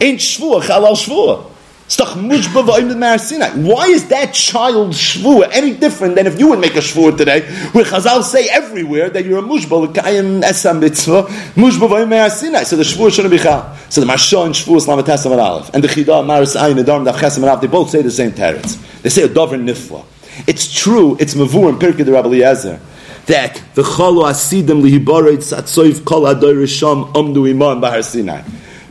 Ain't 0.00 0.20
shvu 0.20 0.62
chal 0.66 0.86
al 0.86 0.94
shvu. 0.94 1.52
Why 1.88 3.86
is 3.86 4.08
that 4.08 4.34
child 4.34 4.92
shvua 4.92 5.48
any 5.52 5.72
different 5.72 6.16
than 6.16 6.26
if 6.26 6.36
you 6.36 6.48
would 6.48 6.58
make 6.58 6.74
a 6.74 6.80
shvua 6.80 7.16
today, 7.16 7.42
where 7.70 7.84
Chazal 7.84 8.24
say 8.24 8.48
everywhere 8.48 9.08
that 9.08 9.24
you're 9.24 9.38
a 9.38 9.42
mushba 9.42 9.88
l'kayim 9.88 10.42
esam 10.42 10.80
mitzvah 10.80 11.22
mushba 11.54 12.28
Sinai. 12.28 12.64
So 12.64 12.74
the 12.74 12.82
shvua 12.82 13.12
shouldn't 13.14 13.30
be 13.30 13.38
chal. 13.38 13.72
So 13.88 14.00
the 14.00 14.06
Marsha 14.08 14.44
and 14.44 14.52
shvua 14.52 14.78
is 14.78 14.86
lamatasam 14.86 15.30
and 15.30 15.40
aleph, 15.40 15.70
and 15.72 15.84
the 15.84 15.86
chidah 15.86 16.26
maris 16.26 16.56
ayin 16.56 16.80
adam 16.80 17.04
daf 17.04 17.18
chesam 17.20 17.36
and 17.36 17.50
aleph. 17.50 17.60
They 17.60 17.68
both 17.68 17.90
say 17.90 18.02
the 18.02 18.10
same 18.10 18.32
teretz. 18.32 19.02
They 19.02 19.08
say 19.08 19.22
a 19.22 19.28
dover 19.28 19.56
nifla. 19.56 20.04
It's 20.48 20.66
true. 20.74 21.16
It's 21.20 21.34
mavur 21.34 21.68
and 21.68 21.78
pirkei 21.80 22.04
the 22.04 22.10
Rabbi 22.10 22.30
Eliezer 22.30 22.80
that 23.26 23.62
the 23.74 23.82
chalo 23.82 24.24
asidim 24.24 24.82
lihibaret 24.82 25.38
satsoif 25.38 26.04
kol 26.04 26.22
adoyrisham 26.22 27.12
amdu 27.12 27.48
iman 27.48 27.80
bahar 27.80 28.02
Sinai. 28.02 28.42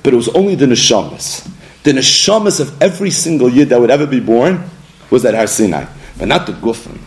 But 0.05 0.13
it 0.13 0.15
was 0.15 0.29
only 0.29 0.55
the 0.55 0.67
neshamas 0.67 1.51
the 1.85 1.91
neshamas 1.91 2.59
of 2.59 2.81
every 2.81 3.11
single 3.11 3.47
yid 3.47 3.69
that 3.69 3.79
would 3.79 3.91
ever 3.91 4.07
be 4.07 4.19
born 4.19 4.67
was 5.11 5.23
at 5.23 5.35
Har 5.35 5.45
Sinai, 5.45 5.85
but 6.17 6.27
not 6.27 6.47
the 6.47 6.53
gufim. 6.53 6.99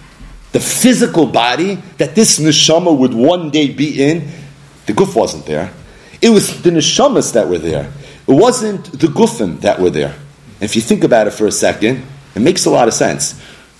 The 0.53 0.61
physical 0.61 1.27
body 1.27 1.75
that 1.99 2.15
this 2.15 2.39
neshama 2.39 2.97
would 2.97 3.13
one 3.13 3.51
day 3.51 3.71
be 3.71 4.01
in, 4.01 4.31
the 4.87 4.93
guf 4.93 5.17
wasn't 5.17 5.47
there. 5.47 5.73
It 6.23 6.31
was 6.31 6.63
the 6.63 6.71
neshamas 6.71 7.33
that 7.33 7.49
were 7.49 7.59
there. 7.59 7.93
It 8.29 8.33
wasn't 8.33 8.85
the 8.93 9.09
gufim 9.09 9.61
that 9.63 9.81
were 9.81 9.91
there. 9.91 10.15
If 10.61 10.77
you 10.77 10.81
think 10.81 11.03
about 11.03 11.27
it 11.27 11.33
for 11.33 11.49
a 11.49 11.53
second, 11.53 12.05
it 12.37 12.41
makes 12.41 12.65
a 12.65 12.71
lot 12.71 12.87
of 12.87 12.95
sense. 12.95 13.33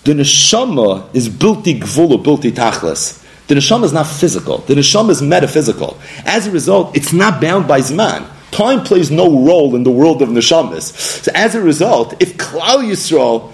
The 0.03 0.15
neshama 0.15 1.15
is 1.15 1.29
bilti 1.29 1.79
gvul 1.79 2.25
bilti 2.25 2.51
tachlis. 2.51 3.25
The 3.47 3.55
neshama 3.55 3.85
is 3.85 3.93
not 3.93 4.09
physical. 4.09 4.59
The 4.59 4.75
neshama 4.75 5.11
is 5.11 5.23
metaphysical. 5.23 5.97
As 6.25 6.49
a 6.49 6.51
result, 6.51 6.97
it's 6.97 7.13
not 7.13 7.41
bound 7.41 7.69
by 7.69 7.81
zman. 7.81 8.29
Time 8.51 8.83
plays 8.83 9.11
no 9.11 9.45
role 9.45 9.77
in 9.77 9.85
the 9.85 9.91
world 9.91 10.23
of 10.23 10.31
neshamas. 10.31 10.97
So 11.23 11.31
as 11.35 11.55
a 11.55 11.61
result, 11.61 12.15
if 12.21 12.37
Klal 12.37 12.83
Yisrael 12.85 13.53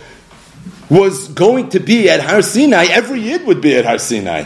was 0.89 1.29
going 1.29 1.71
to 1.71 1.81
be 1.81 2.09
at 2.09 2.21
Har 2.21 2.43
Sinai, 2.43 2.87
every 2.87 3.21
Yid 3.21 3.47
would 3.47 3.61
be 3.61 3.75
at 3.75 3.85
Har 3.85 3.99
Sinai. 3.99 4.45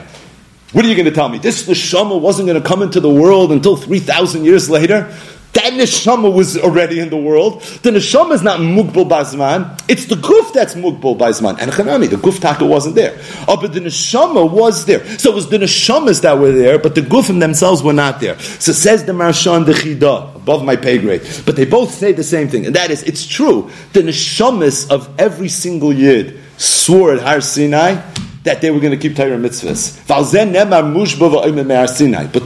What 0.73 0.85
are 0.85 0.89
you 0.89 0.95
going 0.95 1.07
to 1.07 1.13
tell 1.13 1.29
me? 1.29 1.39
This 1.39 1.67
neshama 1.67 2.21
wasn't 2.21 2.47
going 2.47 2.61
to 2.61 2.67
come 2.67 2.83
into 2.83 3.01
the 3.01 3.11
world 3.11 3.53
until 3.53 3.77
3,000 3.77 4.45
years 4.45 4.69
later? 4.69 5.15
That 5.55 5.73
neshama 5.73 6.33
was 6.33 6.59
already 6.59 7.01
in 7.01 7.09
the 7.09 7.17
world. 7.17 7.63
The 7.63 7.91
neshama 7.91 8.33
is 8.33 8.43
not 8.43 8.61
mugbal 8.61 9.09
bazman. 9.09 9.81
It's 9.89 10.05
the 10.05 10.15
guf 10.15 10.53
that's 10.53 10.75
mugbal 10.75 11.19
bazman. 11.19 11.59
And 11.59 11.73
chanami, 11.73 12.09
the 12.09 12.17
guf 12.17 12.41
taka 12.41 12.67
wasn't 12.67 12.97
there. 12.97 13.19
Oh, 13.49 13.57
but 13.61 13.73
the 13.73 13.81
neshama 13.81 14.51
was 14.51 14.85
there. 14.85 15.05
So 15.19 15.33
it 15.33 15.35
was 15.35 15.49
the 15.49 15.59
neshamas 15.59 16.21
that 16.23 16.39
were 16.39 16.53
there, 16.53 16.79
but 16.79 16.95
the 16.95 17.01
gufim 17.01 17.41
themselves 17.41 17.83
were 17.83 17.95
not 17.95 18.21
there. 18.21 18.39
So 18.39 18.73
says 18.73 19.05
the 19.05 19.13
Marshan 19.13 19.65
the 19.65 19.73
Chida, 19.73 20.37
above 20.37 20.65
my 20.65 20.77
pay 20.77 20.99
grade. 20.99 21.27
But 21.47 21.57
they 21.57 21.65
both 21.65 21.93
say 21.93 22.13
the 22.13 22.25
same 22.25 22.49
thing, 22.49 22.67
and 22.67 22.77
that 22.77 22.91
is, 22.91 23.03
it's 23.05 23.27
true. 23.27 23.71
The 23.95 24.03
neshamas 24.03 24.91
of 24.91 25.09
every 25.19 25.49
single 25.49 25.93
yid 25.93 26.39
swore 26.59 27.15
at 27.15 27.21
Har 27.21 27.41
Sinai 27.41 28.03
that 28.49 28.63
they 28.63 28.71
were 28.71 28.81
going 28.81 28.99
to 28.99 29.09
keep 29.09 29.15
Torah 29.15 29.37
mitzvahs. 29.37 29.99
But 30.07 30.23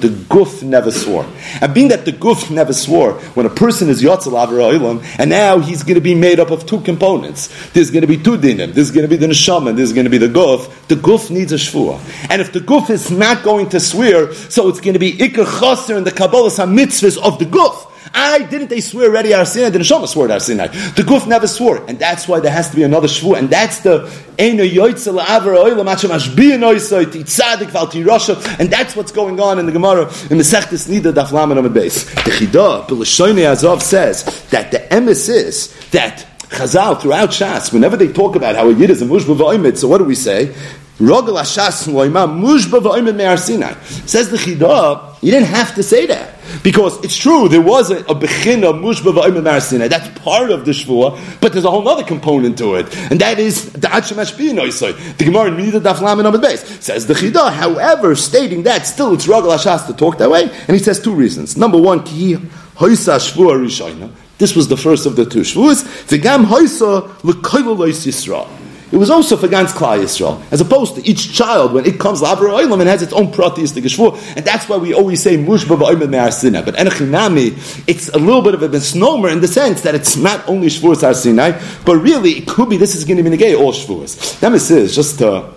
the 0.01 0.09
guf 0.09 0.63
never 0.63 0.91
swore. 0.91 1.27
And 1.61 1.75
being 1.75 1.89
that 1.89 2.05
the 2.05 2.13
guf 2.13 2.51
never 2.51 2.73
swore, 2.73 3.13
when 3.35 3.47
a 3.47 3.51
person 3.51 3.89
is 3.89 4.03
Yotzel 4.03 4.33
Avra 4.33 4.73
and 5.19 5.31
now 5.31 5.61
he's 5.61 5.85
going 5.85 5.95
to 5.95 6.01
be 6.01 6.15
made 6.17 6.41
up 6.41 6.51
of 6.51 6.67
two 6.67 6.81
components. 6.81 7.49
There's 7.71 7.91
going 7.91 8.03
to 8.03 8.09
be 8.09 8.17
two 8.17 8.37
dinim. 8.37 8.75
There's 8.75 8.91
going 8.91 9.09
to 9.09 9.09
be 9.09 9.17
the 9.17 9.29
neshama, 9.29 9.71
and 9.71 9.79
there's 9.79 9.93
going 9.93 10.05
to 10.05 10.11
be 10.11 10.19
the 10.19 10.27
guf. 10.27 10.69
The 10.89 10.97
guf 10.97 11.31
needs 11.31 11.53
a 11.53 11.57
shvua. 11.57 12.01
And 12.31 12.43
if 12.43 12.53
the 12.53 12.61
guf 12.61 12.91
is 12.91 13.11
not 13.11 13.45
going 13.45 13.69
to 13.71 13.79
swear, 13.81 14.33
so 14.35 14.69
it's 14.69 14.81
going 14.81 14.95
to 14.95 14.99
be 14.99 15.13
ikar 15.13 15.47
chaser 15.61 15.97
in 15.97 16.05
the 16.05 16.11
Kabbalah 16.11 16.51
mitzvahs 16.51 17.17
of 17.19 17.39
the 17.39 17.47
guf. 17.47 17.92
I 18.15 18.43
didn't 18.43 18.69
they 18.69 18.81
swear 18.81 19.09
already 19.09 19.33
Har 19.33 19.45
Sinai? 19.45 19.71
The 19.71 19.79
Neshama 19.79 20.07
swore 20.07 20.29
Har 20.29 20.41
Sinai. 20.41 20.69
The 20.69 21.03
Guf 21.03 21.27
never 21.27 21.47
swore, 21.47 21.85
and 21.89 21.99
that's 21.99 22.29
why 22.29 22.41
there 22.41 22.53
has 22.53 22.71
to 22.71 22.77
be 22.77 22.83
another 22.83 23.09
shvu, 23.09 23.39
and 23.39 23.49
that's 23.49 23.81
the 23.81 24.01
Eino 24.37 24.69
Yoitzel 24.69 25.23
Avar 25.23 25.55
Oilam 25.55 25.87
Noisoi 25.87 27.05
Titzadik 27.05 27.69
Valti 27.69 28.05
Rasha, 28.05 28.61
and 28.61 28.71
that's 28.71 28.95
what's 28.95 29.13
going 29.13 29.41
on 29.41 29.59
in 29.59 29.67
the 29.67 29.73
Gemara 29.73 30.03
in 30.31 30.39
the 30.39 30.45
Sechtes 30.45 30.89
Nida 30.89 31.13
Daf 31.13 31.33
Laman 31.33 31.59
Amid 31.59 31.73
Beis. 31.73 32.07
The 32.25 32.31
Chidah 32.31 32.87
B'Lashoinei 32.87 33.51
Azov 33.51 33.83
says 33.83 34.25
that 34.51 34.71
the 34.71 34.79
emes 34.79 35.29
is 35.29 35.75
that 35.91 36.27
Chazal 36.49 37.01
throughout 37.01 37.31
Shas, 37.31 37.73
whenever 37.73 37.97
they 37.97 38.13
talk 38.13 38.37
about 38.37 38.57
how 38.57 38.69
a 38.69 38.75
Yid 38.75 38.91
is 38.91 39.01
a 39.01 39.07
mushba 39.07 39.37
v'oimid, 39.37 39.79
so 39.79 39.89
what 39.89 39.99
do 39.99 40.05
we 40.05 40.15
say? 40.15 40.55
Rogel 40.99 41.41
Hashas 41.41 41.89
loima 41.89 42.29
mushba 42.29 42.81
v'oimid 42.81 43.17
me'ar 43.17 43.39
Sinai. 43.39 43.73
Says 44.07 44.31
the 44.31 44.37
Chidah, 44.37 45.17
you 45.23 45.31
didn't 45.31 45.49
have 45.49 45.75
to 45.75 45.83
say 45.83 46.07
that. 46.07 46.32
Because 46.63 47.03
it's 47.05 47.17
true, 47.17 47.49
there 47.49 47.61
was 47.61 47.91
a, 47.91 47.99
a 48.01 48.15
bechina 48.15 48.73
mushba 48.73 49.13
v'oimid 49.13 49.45
me'ar 49.45 49.61
Sinai. 49.61 49.89
That's 49.89 50.09
part 50.21 50.51
of 50.51 50.65
the 50.65 50.73
Shvua, 50.73 51.19
but 51.41 51.53
there's 51.53 51.65
a 51.65 51.71
whole 51.71 51.87
other 51.89 52.05
component 52.05 52.59
to 52.59 52.75
it. 52.75 52.95
And 53.11 53.21
that 53.21 53.39
is 53.39 53.73
the 53.73 53.89
Achamash 53.89 54.35
B'inoisoi. 54.35 55.17
The 55.19 55.25
Gemara 55.25 55.49
in 55.49 55.57
Mida 55.57 55.81
Daf 55.81 56.01
Lamin 56.01 56.27
Amid. 56.27 56.59
Says 56.83 57.07
the 57.07 57.15
Chidah, 57.15 57.53
however, 57.53 58.15
stating 58.15 58.63
that, 58.65 58.87
still 58.87 59.15
it's 59.15 59.27
Rogel 59.27 59.55
Hashas 59.55 59.87
to 59.87 59.95
talk 59.95 60.19
that 60.19 60.31
way. 60.31 60.45
And 60.45 60.77
he 60.77 60.79
says 60.79 61.01
two 61.01 61.15
reasons. 61.15 61.57
Number 61.57 61.79
one, 61.79 62.05
ki 62.05 62.35
hoisa 62.35 63.19
Shvua 63.19 63.59
Rishayna. 63.59 64.11
This 64.39 64.57
was 64.57 64.69
the 64.69 64.77
first 64.77 65.07
of 65.07 65.17
the 65.17 65.25
two 65.25 65.41
shvuas. 65.41 65.85
V'gam 66.09 66.45
hoisa 66.45 67.25
l'koilolos 67.25 68.07
Yisrael. 68.07 68.49
It 68.93 68.99
was 68.99 69.09
also 69.09 69.39
for 69.39 69.49
Gans 69.49 69.73
Klal 69.73 70.03
Yisrael, 70.03 70.43
as 70.53 70.61
opposed 70.61 70.97
to 70.97 71.09
each 71.09 71.33
child 71.33 71.73
when 71.73 71.87
it 71.87 71.99
comes 71.99 72.21
Lavra 72.21 72.51
Oilam 72.51 72.79
and 72.81 72.89
has 72.91 73.01
its 73.01 73.15
own 73.15 73.33
pratistic 73.33 73.85
shvur, 73.85 74.15
and 74.37 74.45
that's 74.45 74.69
why 74.69 74.77
we 74.77 74.93
always 74.93 75.23
say 75.23 75.39
Mushba 75.39 75.79
v'Oimed 75.79 76.11
Me'ar 76.11 76.63
But 76.63 76.75
Enochinami, 76.75 77.89
it's 77.89 78.11
a 78.11 78.19
little 78.19 78.43
bit 78.43 78.53
of 78.53 78.63
a 78.63 78.69
misnomer 78.69 79.31
in 79.31 79.41
the 79.41 79.49
sense 79.49 79.81
that 79.81 79.95
it's 79.95 80.17
not 80.17 80.47
only 80.47 80.67
shvuas 80.67 81.01
Har 81.01 81.15
Sinai, 81.15 81.59
but 81.87 81.97
really 81.97 82.33
it 82.33 82.47
could 82.47 82.69
be 82.69 82.77
this 82.77 82.95
is 82.95 83.07
going 83.07 83.17
to 83.17 83.23
be 83.23 83.35
negay 83.35 83.59
all 83.59 83.73
shvuas. 83.73 84.39
That 84.41 84.53
is 84.53 84.95
just 84.95 85.19
to 85.21 85.55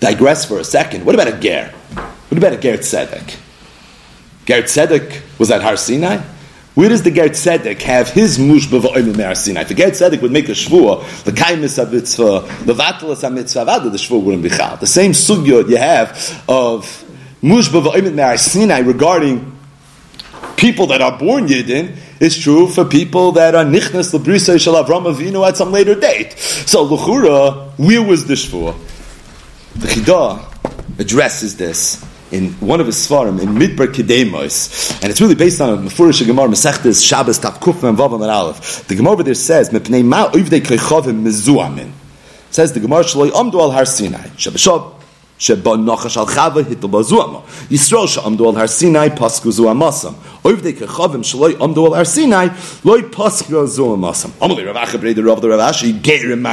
digress 0.00 0.44
for 0.44 0.58
a 0.58 0.64
second. 0.64 1.06
What 1.06 1.14
about 1.14 1.28
a 1.28 1.38
ger? 1.38 1.70
What 2.28 2.36
about 2.36 2.52
a 2.52 2.58
ger 2.58 2.76
tzedek? 2.76 3.38
Ger 4.44 4.62
tzedek 4.62 5.38
was 5.38 5.50
at 5.50 5.62
Har 5.62 5.78
Sinai. 5.78 6.18
Where 6.74 6.88
does 6.88 7.02
the 7.02 7.12
Ger 7.12 7.28
Tzedek 7.28 7.80
have 7.82 8.08
his 8.08 8.36
mushba 8.38 8.80
v'oimel 8.80 9.16
me'ar 9.16 9.34
Sinai? 9.36 9.62
The 9.62 9.74
Ger 9.74 9.90
Tzedek 9.90 10.20
would 10.22 10.32
make 10.32 10.48
a 10.48 10.52
shvua, 10.52 11.04
the 11.22 11.30
kaimis 11.30 11.80
of 11.80 11.92
mitzvah, 11.92 12.40
the 12.64 12.74
vatalas 12.74 13.22
of 13.22 13.32
mitzvah, 13.32 13.64
the 13.64 13.96
shvua 13.96 14.20
wouldn't 14.20 14.42
be 14.42 14.50
chal. 14.50 14.76
The 14.76 14.86
same 14.86 15.12
sugyot 15.12 15.68
you 15.68 15.76
have 15.76 16.10
of 16.48 17.04
mushba 17.42 17.80
v'oimel 17.84 18.14
me'ar 18.14 18.36
Sinai 18.36 18.80
regarding 18.80 19.56
people 20.56 20.88
that 20.88 21.00
are 21.00 21.16
born 21.16 21.46
Yidden 21.46 21.96
is 22.18 22.38
true 22.38 22.66
for 22.68 22.84
people 22.84 23.32
that 23.32 23.54
are 23.54 23.64
nichnas 23.64 24.12
lebrisa 24.12 24.60
shel 24.60 24.74
Avram 24.74 25.04
Avinu 25.12 25.46
at 25.46 25.56
some 25.56 25.70
later 25.70 25.94
date. 25.94 26.32
So 26.38 26.88
luchura, 26.88 27.70
where 27.78 28.02
was 28.02 28.26
the 28.26 28.34
shvua? 28.34 28.74
The 29.74 29.86
Chidah 29.86 30.98
addresses 30.98 31.56
this 31.56 32.04
in 32.30 32.52
one 32.54 32.80
of 32.80 32.86
his 32.86 32.96
svarim 32.96 33.40
in 33.40 33.50
Midbar 33.50 33.86
Kedemos, 33.86 35.00
and 35.02 35.10
it's 35.10 35.20
really 35.20 35.34
based 35.34 35.60
on 35.60 35.70
a 35.70 35.76
Mefurish 35.76 36.24
Gemara 36.26 36.48
Masechtes 36.48 37.04
Shabbos 37.04 37.38
Tav 37.38 37.60
Kuf 37.60 37.82
and 37.88 37.96
Vavam 37.96 38.22
and 38.22 38.30
Aleph. 38.30 38.86
The 38.88 38.96
Gemara 38.96 39.22
there 39.22 39.34
says 39.34 39.70
Mepnei 39.70 40.04
Ma 40.04 40.30
Uivdei 40.30 40.60
Kechavim 40.60 41.22
Mezuamin. 41.22 41.90
Says 42.50 42.72
the 42.72 42.80
Gemara 42.80 43.04
Shaloi 43.04 43.30
Amdu 43.30 43.54
Al 43.60 43.70
Har 43.70 43.84
Sinai. 43.84 44.28
Shabbos 44.36 44.62
שבו 45.39 45.75
נחש 45.75 46.17
על 46.17 46.25
חווה 46.25 46.63
היטל 46.69 46.87
בזוהמה. 46.87 47.39
ישראל 47.71 48.07
שעמדו 48.07 48.49
על 48.49 48.57
הר 48.57 48.67
סיני 48.67 49.09
פסקו 49.15 49.51
זו 49.51 49.69
המסם. 49.69 50.09
עובדי 50.41 50.73
כחובים 50.73 51.23
שלא 51.23 51.47
עמדו 51.61 51.87
על 51.87 51.93
הר 51.93 52.05
סיני 52.05 52.45
לא 52.85 52.97
פסקו 53.11 53.67
זו 53.67 53.93
המסם. 53.93 54.29
אמר 54.43 54.55
Rav 54.55 54.75
Acha 54.75 54.97
Breda 54.97 55.23
Rav 55.23 55.41
the 55.41 55.47
Rav 55.47 55.73
Ashi, 55.73 55.93
Gerim, 55.93 56.43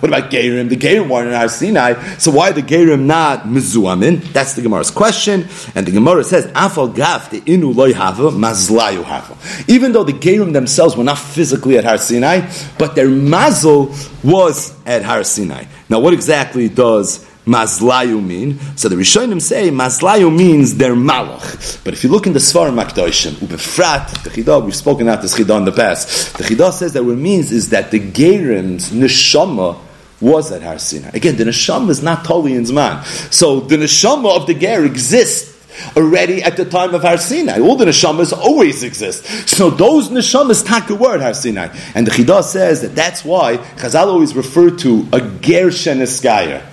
what 0.00 0.08
about 0.08 0.30
Gerim? 0.30 0.68
The 0.68 0.76
Gerim 0.76 1.08
weren't 1.08 1.28
in 1.28 1.34
Har 1.34 1.48
Sinai, 1.48 1.94
so 2.18 2.32
why 2.32 2.50
the 2.50 2.62
Gerim 2.62 3.02
not 3.02 3.44
Mizuamin? 3.44 4.20
That's 4.32 4.54
the 4.54 4.62
Gemara's 4.62 4.90
question, 4.90 5.46
and 5.76 5.86
the 5.86 5.92
Gemara 5.92 6.24
says, 6.24 6.46
Afal 6.46 6.92
gaf 6.92 7.30
the 7.30 7.40
inu 7.42 7.74
loy 7.74 7.92
hava, 7.94 8.30
mazlayu 8.30 9.04
hava. 9.04 9.36
Even 9.68 9.92
though 9.92 10.04
the 10.04 10.14
Gerim 10.14 10.52
themselves 10.52 10.96
were 10.96 11.04
not 11.04 11.18
physically 11.18 11.78
at 11.78 11.84
Har 11.84 11.98
Sinai, 11.98 12.50
but 12.76 12.96
their 12.96 13.08
mazel 13.08 13.94
was 14.24 14.74
at 14.84 15.04
Har 15.04 15.22
Sinai. 15.22 15.64
Now 15.88 16.00
what 16.00 16.12
exactly 16.12 16.68
does 16.68 17.24
Mazlayu 17.47 18.23
mean? 18.23 18.59
So 18.75 18.89
the 18.89 18.95
Rishonim 18.95 19.41
say 19.41 19.69
Mazlayu 19.69 20.35
means 20.35 20.75
their 20.75 20.93
malach. 20.93 21.83
But 21.83 21.93
if 21.93 22.03
you 22.03 22.09
look 22.09 22.27
in 22.27 22.33
the 22.33 22.39
Svarim 22.39 22.81
Makdoshim, 22.81 23.31
Ubefrat, 23.35 24.63
we've 24.65 24.75
spoken 24.75 25.07
about 25.07 25.21
this 25.21 25.35
Chidah 25.35 25.57
in 25.57 25.65
the 25.65 25.71
past. 25.71 26.37
The 26.37 26.43
Chidah 26.43 26.73
says 26.73 26.93
that 26.93 27.03
what 27.03 27.13
it 27.13 27.17
means 27.17 27.51
is 27.51 27.69
that 27.69 27.91
the 27.91 27.99
Gerim's 27.99 28.91
neshama 28.91 29.79
was 30.19 30.51
at 30.51 30.61
Har 30.61 30.77
Sinai. 30.77 31.11
Again, 31.13 31.37
the 31.37 31.45
neshama 31.45 31.89
is 31.89 32.03
not 32.03 32.25
totally 32.25 32.53
in 32.53 32.63
Zman. 32.63 33.03
So 33.33 33.61
the 33.61 33.77
neshama 33.77 34.35
of 34.35 34.47
the 34.47 34.53
Ger 34.53 34.83
exists 34.85 35.55
already 35.95 36.41
at 36.43 36.57
the 36.57 36.65
time 36.65 36.93
of 36.95 37.03
Har 37.03 37.17
Sinai. 37.17 37.59
All 37.59 37.75
the 37.75 37.85
neshamas 37.85 38.33
always 38.37 38.83
exist. 38.83 39.25
So 39.47 39.69
those 39.69 40.09
neshamas 40.09 40.65
take 40.65 40.87
the 40.87 40.95
word 40.95 41.21
Har 41.21 41.33
Sinai. 41.33 41.69
And 41.95 42.05
the 42.05 42.11
Chidah 42.11 42.43
says 42.43 42.81
that 42.81 42.95
that's 42.95 43.23
why 43.23 43.57
Chazal 43.77 44.07
always 44.07 44.35
referred 44.35 44.79
to 44.79 45.07
a 45.13 45.21
Ger 45.21 45.67
Sheneskayer. 45.67 46.63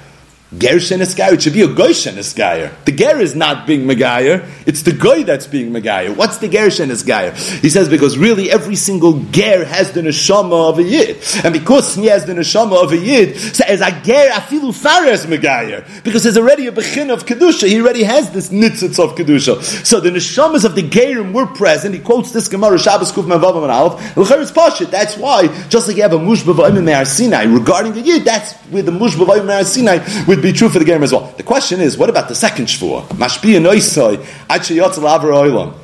Ger 0.58 0.76
Sheneskayer, 0.76 1.32
it 1.32 1.42
should 1.42 1.52
be 1.52 1.62
a 1.62 1.68
Goy 1.68 1.90
Sheneskayer. 1.90 2.73
The 2.84 2.92
Ger 2.92 3.18
is 3.20 3.34
not 3.34 3.66
being 3.66 3.87
Megayer, 3.87 4.49
it's 4.66 4.82
the 4.82 4.92
Goy 4.92 5.25
that's 5.25 5.46
being 5.46 5.73
Megayer. 5.73 6.16
What's 6.16 6.38
the 6.38 6.49
Ger 6.49 6.68
Sheneskayer? 6.68 7.34
He 7.61 7.68
says 7.68 7.88
because 7.88 8.16
really 8.16 8.50
every 8.50 8.76
single 8.76 9.20
Ger 9.30 9.64
has 9.64 9.92
the 9.92 10.00
Neshama 10.02 10.70
of 10.70 10.78
a 10.78 10.82
Yid. 10.82 11.23
And 11.44 11.52
because 11.52 11.94
he 11.94 12.06
has 12.06 12.25
the 12.25 12.34
Neshama 12.34 12.82
of 12.82 12.92
a 12.92 12.96
Yid, 12.96 13.37
so 13.37 13.64
as 13.66 13.80
a 13.80 13.90
Ger, 14.02 14.30
Afilu 14.30 14.75
Fares 14.75 15.26
Megayer. 15.26 16.04
Because 16.04 16.23
there's 16.23 16.38
already 16.38 16.66
a 16.66 16.73
Bechin 16.73 17.12
of 17.12 17.26
Kedusha, 17.26 17.68
he 17.68 17.80
already 17.80 18.04
has 18.04 18.30
this 18.30 18.50
Nitzitz 18.50 19.02
of 19.02 19.16
Kedusha. 19.16 19.62
So 19.84 20.00
the 20.00 20.11
Neshamas 20.11 20.64
of 20.64 20.75
the 20.75 20.82
Gerim 20.82 21.32
were 21.32 21.46
present. 21.46 21.94
He 21.94 22.00
quotes 22.00 22.32
this 22.32 22.49
Gemara, 22.49 22.78
Shabbos 22.78 23.12
Kuf 23.12 23.25
Mavavam 23.25 23.62
and 23.62 23.73
Aleph. 23.73 24.16
L'cher 24.16 24.44
Pashit. 24.52 24.90
That's 24.90 25.16
why, 25.16 25.49
just 25.68 25.88
like 25.88 25.96
you 25.96 26.02
have 26.02 26.12
a 26.12 26.18
Mushba 26.18 26.54
V'ayim 26.54 27.06
Sinai, 27.06 27.44
regarding 27.44 27.92
the 27.92 28.00
Yid, 28.00 28.25
that's 28.25 28.52
where 28.70 28.82
the 28.82 28.92
Mushba 28.92 29.26
V'ayim 29.26 29.64
Sinai 29.64 29.99
would 30.26 30.44
be 30.45 30.53
true 30.53 30.69
for 30.69 30.79
the 30.79 30.85
Gerim 30.85 31.03
as 31.03 31.13
well. 31.13 31.33
The 31.37 31.43
question 31.43 31.81
is, 31.81 31.97
what 31.97 32.11
about 32.11 32.29
the 32.29 32.35
second 32.35 32.67
Shvuah? 32.67 33.19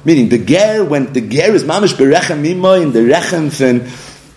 Meaning, 0.05 0.29
the 0.29 0.39
Ger, 0.39 0.85
when 0.85 1.13
the 1.13 1.21
Ger 1.23 1.55
is 1.55 1.65
Mamish 1.65 1.95
Berechem 1.95 2.41
Mima, 2.41 2.75
in 2.75 2.93
the 2.93 3.01
Rechem 3.01 3.51
fin, 3.51 3.81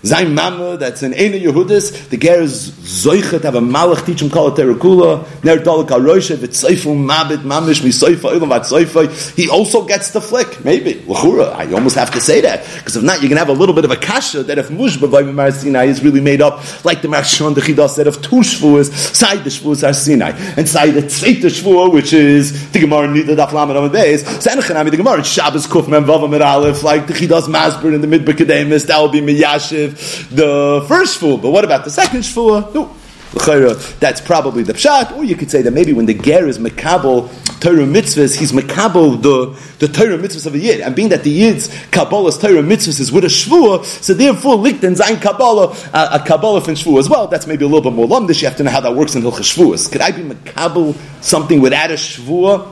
Zayn 0.04 0.34
Mama, 0.34 0.76
that's 0.76 1.02
an 1.02 1.14
Ena 1.14 1.38
Yehudis, 1.38 2.10
the 2.10 2.18
Ger 2.18 2.42
is 2.42 2.72
Zoichet, 2.72 3.44
have 3.44 3.56
a 3.56 3.62
Malach 3.62 4.06
teach 4.06 4.22
him 4.22 4.28
it 4.28 4.32
Terakula, 4.32 5.24
Ner 5.46 5.60
Dalek 5.60 5.88
HaRoshe, 5.88 6.36
V'tzeifu 6.36 6.94
Mabit, 6.94 7.38
Mamish, 7.38 7.80
Misoifa, 7.80 8.36
Ilam 8.36 8.50
Vatzoifa, 8.50 9.36
he 9.38 9.50
also 9.50 9.86
gets 9.86 10.12
the 10.12 10.20
flick, 10.20 10.66
maybe. 10.66 11.02
L'chura, 11.08 11.54
I 11.54 11.72
almost 11.72 11.96
have 11.96 12.12
to 12.12 12.20
say 12.20 12.42
that, 12.42 12.66
because 12.80 12.98
if 12.98 13.04
not, 13.04 13.22
you're 13.22 13.30
going 13.30 13.40
to 13.40 13.46
have 13.46 13.48
a 13.48 13.54
little 13.54 13.74
bit 13.74 13.86
of 13.86 13.92
a 13.92 13.96
kasha, 13.96 14.44
that 14.44 14.58
if 14.58 14.68
Mushba 14.68 15.10
Vayim 15.10 15.34
Mar 15.34 15.52
Sinai 15.52 15.86
is 15.86 16.04
really 16.04 16.20
made 16.20 16.42
up, 16.42 16.84
like 16.84 17.02
the 17.02 17.08
Marshon, 17.08 17.56
the 17.56 17.62
Chidah 17.62 17.90
said, 17.90 18.06
of 18.06 18.22
two 18.22 18.42
Shvuas, 18.42 18.92
side 18.92 19.46
the 19.46 19.50
Shvuas 19.50 19.88
are 19.88 19.94
Sinai, 19.94 20.32
and 20.58 20.68
side 20.68 20.96
the 20.96 21.04
Tzveita 21.04 21.44
Shvuah, 21.44 21.94
which 21.94 22.12
is 22.12 22.72
the 22.74 22.80
Gemara 22.80 23.08
Nida 23.08 23.38
Daf 23.38 23.54
Lamed 23.54 23.78
Amad 23.78 23.92
Beis, 23.92 24.24
Senechanami, 24.24 24.92
the 24.92 24.98
Gemara, 24.98 25.24
Shabbos 25.24 25.66
Kuf 25.66 25.88
Mem 25.88 26.04
Vavam 26.04 26.38
Aleph, 26.46 26.84
like 26.84 27.08
the 27.08 27.14
Chidah's 27.14 27.48
Masber 27.48 27.96
in 27.96 28.02
the 28.02 28.08
Midbar 28.08 28.34
Kedemis, 28.34 28.86
that 28.88 29.00
will 29.00 29.08
be 29.08 29.22
Miyashiv, 29.22 29.93
the 30.30 30.86
first 30.88 31.20
shvua, 31.20 31.42
but 31.42 31.52
what 31.52 31.64
about 31.64 31.84
the 31.84 31.92
second 31.92 32.22
shvua? 32.22 32.74
No. 32.74 32.96
That's 34.00 34.22
probably 34.22 34.62
the 34.62 34.74
pshat, 34.74 35.18
or 35.18 35.24
you 35.24 35.36
could 35.36 35.50
say 35.50 35.64
that 35.64 35.72
maybe 35.72 35.92
when 35.92 36.06
the 36.06 36.14
ger 36.14 36.48
is 36.48 36.60
makabel 36.60 37.32
Torah 37.60 37.86
mitzvahs, 37.86 38.38
he's 38.38 38.52
makabel 38.52 39.20
the, 39.22 39.60
the 39.80 39.92
Torah 39.92 40.20
mitzvahs 40.20 40.46
of 40.46 40.54
a 40.54 40.60
yid, 40.60 40.82
and 40.82 40.96
being 40.96 41.10
that 41.10 41.24
the 41.24 41.32
yid's 41.32 41.68
kabbalah's 41.90 42.38
Torah 42.38 42.62
mitzvahs 42.62 43.00
is 43.00 43.12
with 43.12 43.24
a 43.24 43.28
shvua, 43.28 43.84
so 43.84 44.14
therefore 44.14 44.58
lichten 44.58 44.96
zayin 44.96 45.20
kabbalah 45.20 45.76
a, 45.94 46.22
a 46.22 46.24
kabbalah 46.24 46.62
from 46.62 46.76
shvua 46.76 47.00
as 47.00 47.10
well. 47.10 47.28
That's 47.28 47.48
maybe 47.48 47.66
a 47.66 47.68
little 47.68 47.82
bit 47.82 47.94
more 47.94 48.06
lumdish. 48.06 48.42
You 48.42 48.50
have 48.50 48.58
to 48.58 48.64
know 48.64 48.72
how 48.72 48.82
that 48.82 48.96
works 48.96 49.16
in 49.16 49.24
hilchah 49.24 49.40
shvuas. 49.40 49.92
Could 49.92 50.02
I 50.02 50.12
be 50.12 50.22
makabel 50.22 50.96
something 51.24 51.60
without 51.60 51.90
a 51.90 51.96
shvua 51.96 52.68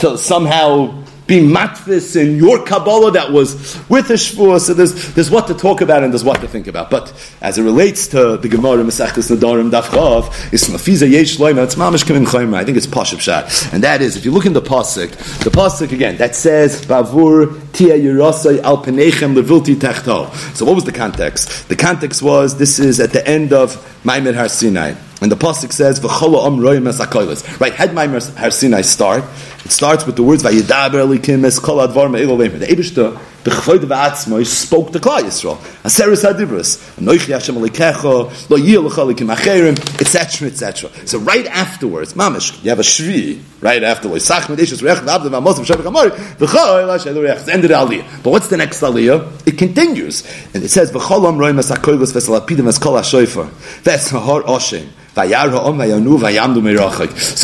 to 0.00 0.18
somehow 0.18 1.05
be 1.26 1.40
matfis 1.40 2.20
in 2.20 2.36
your 2.36 2.64
Kabbalah 2.64 3.10
that 3.12 3.32
was 3.32 3.54
with 3.88 4.10
a 4.10 4.14
shvur. 4.14 4.60
So 4.60 4.74
there's, 4.74 5.14
there's 5.14 5.30
what 5.30 5.46
to 5.48 5.54
talk 5.54 5.80
about 5.80 6.04
and 6.04 6.12
there's 6.12 6.24
what 6.24 6.40
to 6.40 6.48
think 6.48 6.66
about. 6.66 6.90
But 6.90 7.12
as 7.40 7.58
it 7.58 7.62
relates 7.62 8.06
to 8.08 8.36
the 8.36 8.48
Gemara 8.48 8.84
Masechtas 8.84 9.34
Nedarim 9.34 9.70
Dafchav, 9.70 10.52
it's 10.52 10.68
mafiza 10.68 11.10
yesh 11.10 11.36
loima. 11.38 11.64
It's 11.64 11.74
mamish 11.74 12.04
kamim 12.04 12.26
chayma. 12.26 12.54
I 12.54 12.64
think 12.64 12.76
it's 12.76 12.86
pashup 12.86 13.20
shat, 13.20 13.72
and 13.72 13.82
that 13.82 14.02
is 14.02 14.16
if 14.16 14.24
you 14.24 14.30
look 14.30 14.46
in 14.46 14.52
the 14.52 14.62
pasuk, 14.62 15.10
the 15.42 15.50
pasuk 15.50 15.92
again 15.92 16.16
that 16.18 16.34
says 16.34 16.84
bavur 16.86 17.72
tia 17.72 17.98
yerasai 17.98 18.60
al 18.62 18.82
penechem 18.84 19.34
levilti 19.40 19.74
techto. 19.74 20.32
So 20.54 20.64
what 20.64 20.74
was 20.74 20.84
the 20.84 20.92
context? 20.92 21.68
The 21.68 21.76
context 21.76 22.22
was 22.22 22.58
this 22.58 22.78
is 22.78 23.00
at 23.00 23.12
the 23.12 23.26
end 23.26 23.52
of 23.52 23.76
Maimed 24.04 24.34
Har 24.34 24.48
Sinai. 24.48 24.94
And 25.22 25.32
the 25.32 25.36
pasuk 25.36 25.72
says, 25.72 25.98
"V'chola 25.98 26.44
om 26.44 26.58
roim 26.58 27.60
Right? 27.60 27.72
Had 27.72 27.94
Maimed 27.94 28.36
Har 28.36 28.50
Sinai 28.50 28.82
start. 28.82 29.24
It 29.64 29.72
starts 29.72 30.04
with 30.04 30.16
the 30.16 30.22
words 30.22 30.42
"Vayidaber 30.42 31.06
elikim 31.06 31.44
es 31.44 31.58
kol 31.58 31.78
advar 31.78 32.10
me'elolim." 32.10 32.58
The 32.58 32.66
Eibushter 32.66 33.18
b'chvoid 33.42 33.80
v'atzmo, 33.80 34.38
he 34.38 34.44
spoke 34.44 34.92
to 34.92 34.98
Klal 34.98 35.22
Yisrael. 35.22 35.56
Aseris 35.84 36.22
hadibros, 36.22 36.78
anoichi 37.00 37.32
Hashem 37.32 37.54
alikecha, 37.54 38.50
lo 38.50 38.56
yil 38.58 38.82
l'chalikim 38.82 39.34
acherim, 39.34 39.78
etc., 40.00 40.48
etc. 40.48 40.90
So 41.06 41.18
right 41.20 41.46
afterwards, 41.46 42.12
mamish, 42.12 42.62
you 42.62 42.70
have 42.70 42.80
a 42.80 42.82
shvi, 42.82 43.40
right 43.62 43.82
afterwards, 43.82 44.24
sach 44.24 44.42
medeshus 44.44 44.82
reach 44.82 44.98
v'abda 44.98 45.30
v'amos 45.30 45.54
v'shavik 45.54 45.86
amori, 45.86 46.10
v'chol 46.10 46.86
l'ashelu 46.86 47.22
reach, 47.22 47.48
ended 47.48 47.70
aliyah. 47.70 48.22
But 48.22 48.30
what's 48.30 48.48
the 48.48 48.58
next 48.58 48.82
aliyah? 48.82 49.46
It 49.46 49.56
continues, 49.56 50.26
and 50.52 50.62
it 50.62 50.68
says, 50.68 50.92
v'chol 50.92 51.58
as 51.58 51.70
hakoilos 51.70 52.12
v'salapidim 52.12 52.68
as 52.68 52.78
kol 52.78 52.96
ha-shoifer, 52.96 53.48
v'es 53.82 54.10
oshem, 54.12 54.88
so 55.16 55.22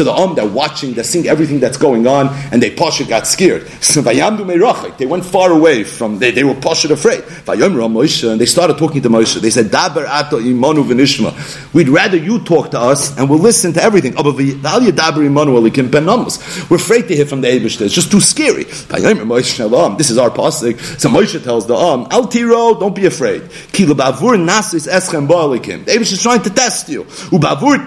the 0.04 0.12
Om, 0.12 0.34
they're 0.34 0.46
watching, 0.46 0.92
they're 0.92 1.04
seeing 1.04 1.26
everything 1.26 1.58
that's 1.58 1.78
going 1.78 2.06
on, 2.06 2.28
and 2.52 2.62
they 2.62 2.70
Pasha 2.70 3.04
got 3.04 3.26
scared. 3.26 3.66
So 3.80 4.02
they 4.02 4.20
went 5.06 5.24
far 5.24 5.52
away 5.52 5.84
from, 5.84 6.18
they, 6.18 6.32
they 6.32 6.44
were 6.44 6.54
Pasha 6.54 6.92
afraid. 6.92 7.24
And 7.48 8.40
they 8.40 8.44
started 8.44 8.76
talking 8.76 9.00
to 9.00 9.08
Moshe. 9.08 9.40
They 9.40 9.48
said, 9.48 9.68
Daber 9.68 10.06
ato 10.06 10.38
imanu 10.38 10.84
v'nishma. 10.84 11.32
We'd 11.72 11.88
rather 11.88 12.18
you 12.18 12.40
talk 12.40 12.72
to 12.72 12.78
us, 12.78 13.16
and 13.16 13.30
we'll 13.30 13.38
listen 13.38 13.72
to 13.72 13.82
everything. 13.82 14.12
We're 14.16 14.32
afraid 16.76 17.08
to 17.08 17.16
hear 17.16 17.24
from 17.24 17.40
the 17.40 17.48
Abish. 17.48 17.80
It's 17.80 17.94
just 17.94 18.10
too 18.10 18.20
scary. 18.20 18.64
This 18.64 20.10
is 20.10 20.18
our 20.18 20.28
pasuk. 20.28 20.78
So 21.00 21.08
Moshe 21.08 21.42
tells 21.42 21.66
the 21.66 21.74
Om, 21.74 22.08
Al 22.10 22.28
Tiro, 22.28 22.78
don't 22.78 22.94
be 22.94 23.06
afraid. 23.06 23.40
The 23.44 23.94
Abish 25.86 26.12
is 26.12 26.22
trying 26.22 26.42
to 26.42 26.50
test 26.50 26.90
you. 26.90 27.06
You 27.62 27.86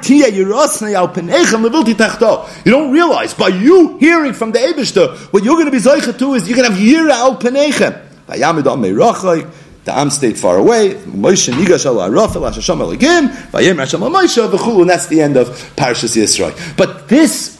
don't 2.71 2.91
realize 2.91 3.33
by 3.33 3.49
you 3.49 3.97
hearing 3.97 4.31
from 4.33 4.53
the 4.53 4.59
Ebishter, 4.59 5.17
what 5.33 5.43
you're 5.43 5.55
going 5.55 5.65
to 5.65 5.71
be 5.71 5.79
zeicha 5.79 6.17
to 6.17 6.35
is 6.35 6.47
you're 6.47 6.55
going 6.55 6.69
to 6.69 6.73
have 6.73 6.81
yira 6.81 7.11
al 7.11 7.37
penechem. 7.37 8.01
The 9.85 9.93
Am 9.93 10.09
stayed 10.09 10.39
far 10.39 10.57
away. 10.57 10.95
Moshe 10.95 11.53
nigash 11.53 11.85
al 11.85 11.97
arafel 11.97 12.49
hashasham 12.49 12.79
eligim. 12.79 13.27
Vayem 13.51 13.77
Hashem 13.77 14.01
al 14.01 14.09
Moshe. 14.09 14.81
And 14.81 14.89
that's 14.89 15.05
the 15.07 15.21
end 15.21 15.37
of 15.37 15.49
Parashas 15.75 16.15
Yisro. 16.15 16.51
But 16.75 17.07
this 17.07 17.54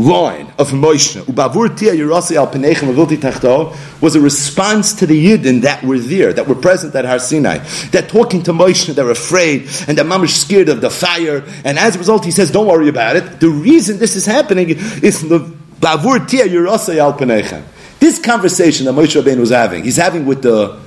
line 0.00 0.46
of 0.58 0.70
Moshe, 0.70 1.20
Ubavur 1.22 1.76
Tia 1.76 1.92
Penechem 1.92 4.00
was 4.00 4.14
a 4.14 4.20
response 4.20 4.92
to 4.94 5.06
the 5.06 5.26
Yidden 5.26 5.62
that 5.62 5.84
were 5.84 5.98
there, 5.98 6.32
that 6.32 6.48
were 6.48 6.54
present 6.54 6.94
at 6.94 7.04
Har 7.04 7.18
Sinai. 7.18 7.58
They're 7.90 8.06
talking 8.06 8.42
to 8.44 8.52
Moshe, 8.52 8.94
they're 8.94 9.10
afraid, 9.10 9.68
and 9.86 9.96
they're 9.96 10.04
mamish 10.04 10.36
scared 10.36 10.68
of 10.68 10.80
the 10.80 10.90
fire. 10.90 11.44
And 11.64 11.78
as 11.78 11.96
a 11.96 11.98
result, 11.98 12.24
he 12.24 12.30
says, 12.30 12.50
don't 12.50 12.66
worry 12.66 12.88
about 12.88 13.16
it. 13.16 13.40
The 13.40 13.48
reason 13.48 13.98
this 13.98 14.16
is 14.16 14.26
happening 14.26 14.70
is 14.70 15.22
Bavur 15.22 16.28
Tia 16.28 16.48
Penechem. 16.48 17.62
This 17.98 18.18
conversation 18.18 18.86
that 18.86 18.92
Moshe 18.92 19.20
Rabbeinu 19.20 19.40
was 19.40 19.50
having, 19.50 19.84
he's 19.84 19.96
having 19.96 20.24
with 20.24 20.42
the, 20.42 20.80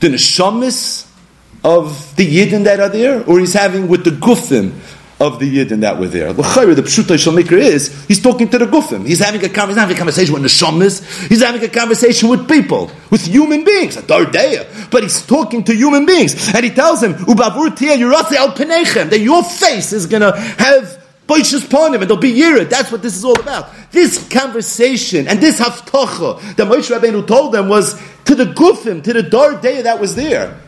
the 0.00 0.08
Neshamis 0.08 1.10
of 1.62 2.14
the 2.16 2.26
Yidden 2.26 2.64
that 2.64 2.80
are 2.80 2.88
there, 2.88 3.22
or 3.24 3.38
he's 3.38 3.54
having 3.54 3.88
with 3.88 4.04
the 4.04 4.10
Gufim 4.10 4.72
of 5.20 5.38
the 5.38 5.58
Yidden 5.58 5.80
that 5.80 5.98
were 5.98 6.08
there. 6.08 6.32
The 6.32 6.42
the 6.42 6.82
Pshuta 6.82 7.16
Shalmikra 7.16 7.58
is, 7.58 8.04
he's 8.06 8.20
talking 8.20 8.48
to 8.48 8.58
the 8.58 8.66
Gufim. 8.66 9.06
He's 9.06 9.20
having 9.20 9.44
a, 9.44 9.48
he's 9.48 9.76
having 9.76 9.94
a 9.94 9.98
conversation 9.98 10.34
with 10.34 10.42
Neshamas. 10.42 11.28
He's 11.28 11.42
having 11.42 11.62
a 11.62 11.68
conversation 11.68 12.28
with 12.28 12.48
people, 12.48 12.90
with 13.10 13.26
human 13.26 13.64
beings, 13.64 13.96
a 13.96 14.02
Dardeya. 14.02 14.90
But 14.90 15.04
he's 15.04 15.24
talking 15.24 15.62
to 15.64 15.74
human 15.74 16.06
beings. 16.06 16.54
And 16.54 16.64
he 16.64 16.70
tells 16.70 17.02
him, 17.02 17.12
that 17.14 19.20
your 19.20 19.44
face 19.44 19.92
is 19.92 20.06
going 20.06 20.22
to 20.22 20.36
have 20.36 21.00
Boishas 21.26 21.66
upon 21.66 21.94
him, 21.94 22.02
and 22.02 22.10
there'll 22.10 22.20
be 22.20 22.34
Yirid. 22.34 22.68
That's 22.68 22.92
what 22.92 23.00
this 23.00 23.16
is 23.16 23.24
all 23.24 23.38
about. 23.40 23.70
This 23.92 24.28
conversation 24.28 25.26
and 25.26 25.40
this 25.40 25.58
haftocha 25.58 26.56
that 26.56 26.68
Moshe 26.68 26.94
Rabbeinu 26.94 27.26
told 27.26 27.54
them 27.54 27.68
was 27.68 27.98
to 28.26 28.34
the 28.34 28.44
Gufim, 28.44 29.02
to 29.04 29.12
the 29.12 29.22
Dar 29.22 29.56
that 29.56 30.00
was 30.00 30.16
there. 30.16 30.60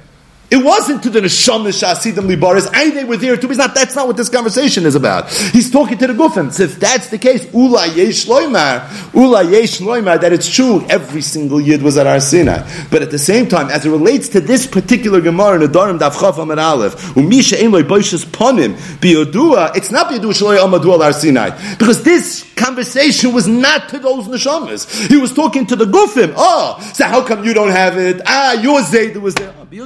It 0.48 0.64
wasn't 0.64 1.02
to 1.02 1.10
the 1.10 1.20
neshama 1.20 1.70
shasidim 1.70 2.32
libaris. 2.32 2.70
I 2.72 2.90
they 2.90 3.02
were 3.02 3.16
there 3.16 3.36
too. 3.36 3.48
He's 3.48 3.58
not. 3.58 3.74
That's 3.74 3.96
not 3.96 4.06
what 4.06 4.16
this 4.16 4.28
conversation 4.28 4.86
is 4.86 4.94
about. 4.94 5.28
He's 5.28 5.72
talking 5.72 5.98
to 5.98 6.06
the 6.06 6.12
gufim. 6.12 6.52
So 6.52 6.62
if 6.62 6.78
that's 6.78 7.10
the 7.10 7.18
case, 7.18 7.52
ula 7.52 7.88
yesh 7.88 8.26
loymar, 8.26 9.12
ula 9.12 9.42
yesh 9.42 9.80
loymar, 9.80 10.20
that 10.20 10.32
it's 10.32 10.48
true. 10.48 10.86
Every 10.88 11.20
single 11.22 11.60
yid 11.60 11.82
was 11.82 11.96
at 11.96 12.06
Har 12.06 12.20
Sinai. 12.20 12.62
But 12.90 13.02
at 13.02 13.10
the 13.10 13.18
same 13.18 13.48
time, 13.48 13.70
as 13.70 13.86
it 13.86 13.90
relates 13.90 14.28
to 14.30 14.40
this 14.40 14.68
particular 14.68 15.20
gemara 15.20 15.56
in 15.56 15.60
the 15.62 15.78
Darim 15.78 15.98
Chav 15.98 16.40
Amar 16.40 16.60
Aleph, 16.60 16.94
umisha 17.14 17.56
boishes 17.82 18.24
ponim 18.24 18.74
biyodua. 19.00 19.76
It's 19.76 19.90
not 19.90 20.12
biyodua 20.12 20.32
shloy 20.32 20.58
amadu 20.58 20.92
al 20.92 21.12
Sinai 21.12 21.50
because 21.76 22.04
this 22.04 22.45
conversation 22.56 23.32
was 23.32 23.46
not 23.46 23.88
to 23.90 23.98
those 23.98 24.26
neshamas. 24.26 25.08
He 25.08 25.16
was 25.16 25.32
talking 25.32 25.66
to 25.66 25.76
the 25.76 25.84
gufim. 25.84 26.34
Oh, 26.36 26.80
so 26.94 27.04
how 27.04 27.24
come 27.24 27.44
you 27.44 27.54
don't 27.54 27.70
have 27.70 27.96
it? 27.96 28.20
Ah, 28.26 28.54
your 28.54 28.82
zayd 28.82 29.16
was 29.18 29.34
there. 29.34 29.52
But 29.58 29.78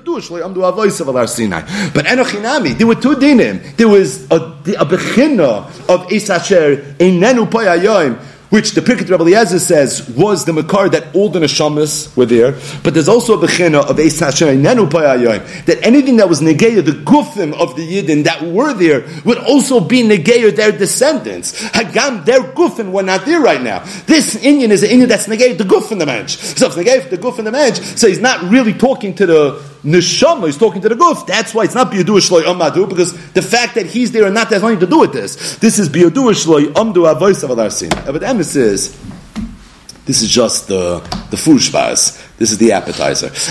Enochinami, 2.06 2.78
there 2.78 2.86
were 2.86 2.94
two 2.94 3.16
dinim. 3.16 3.76
There 3.76 3.88
was 3.88 4.30
a, 4.30 4.36
a 4.36 4.86
bechina 4.86 5.66
of 5.88 6.06
Isasher 6.08 6.94
Einenu 6.96 7.50
Poyayoim, 7.50 8.18
which 8.50 8.72
the 8.72 8.80
Pirkei 8.80 9.08
Rebbe 9.08 9.22
Eliezer 9.22 9.58
says 9.58 10.08
was 10.10 10.44
the 10.44 10.52
Makar 10.52 10.88
that 10.90 11.14
all 11.14 11.28
the 11.28 11.38
Neshamas 11.38 12.14
were 12.16 12.26
there, 12.26 12.52
but 12.82 12.94
there's 12.94 13.08
also 13.08 13.40
a 13.40 13.46
Bechina 13.46 13.88
of 13.88 13.98
Eis 13.98 14.20
Payayoim, 14.20 15.64
that 15.66 15.84
anything 15.84 16.16
that 16.18 16.28
was 16.28 16.40
Negeya, 16.40 16.84
the 16.84 16.92
Gufim 16.92 17.54
of 17.54 17.76
the 17.76 17.86
Yidden 17.86 18.24
that 18.24 18.42
were 18.42 18.74
there, 18.74 19.06
would 19.24 19.38
also 19.38 19.80
be 19.80 20.02
Negeya 20.02 20.54
their 20.54 20.72
descendants. 20.72 21.60
Hagam, 21.70 22.24
their 22.24 22.40
Gufim 22.42 22.92
were 22.92 23.02
not 23.02 23.24
there 23.24 23.40
right 23.40 23.62
now. 23.62 23.84
This 24.06 24.36
Indian 24.36 24.72
is 24.72 24.82
an 24.82 24.90
Indian 24.90 25.08
that's 25.08 25.26
Negeya 25.26 25.56
the 25.56 25.64
Gufim 25.64 25.98
the 25.98 26.06
Mensch. 26.06 26.36
So 26.36 26.66
if 26.66 26.74
Negeya 26.74 27.08
the 27.08 27.18
Gufim 27.18 27.44
the 27.44 27.52
Mensch, 27.52 27.80
so 27.80 28.08
he's 28.08 28.18
not 28.18 28.42
really 28.50 28.74
talking 28.74 29.14
to 29.14 29.26
the 29.26 29.70
neshama, 29.84 30.46
he's 30.46 30.58
talking 30.58 30.80
to 30.82 30.88
the 30.88 30.94
goof. 30.94 31.26
That's 31.26 31.54
why 31.54 31.64
it's 31.64 31.74
not 31.74 31.90
biyadu 31.90 32.18
shloi 32.20 32.42
amadu, 32.42 32.88
because 32.88 33.12
the 33.32 33.42
fact 33.42 33.74
that 33.76 33.86
he's 33.86 34.12
there 34.12 34.24
and 34.26 34.34
not 34.34 34.48
has 34.48 34.62
nothing 34.62 34.80
to 34.80 34.86
do 34.86 35.00
with 35.00 35.12
this. 35.12 35.56
This 35.56 35.78
is 35.78 35.88
biyadu 35.88 36.32
shloi 36.32 36.72
amdu 36.72 37.12
avois 37.12 37.42
of 37.42 37.50
adarsin. 37.50 37.90
But 38.06 38.22
emes 38.22 38.56
is, 38.56 38.98
this 40.06 40.22
is 40.22 40.30
just 40.30 40.68
the, 40.68 40.98
the 41.30 41.36
fushbaz. 41.36 42.36
This 42.36 42.52
is 42.52 42.58
the 42.58 42.72
appetizer. 42.72 43.28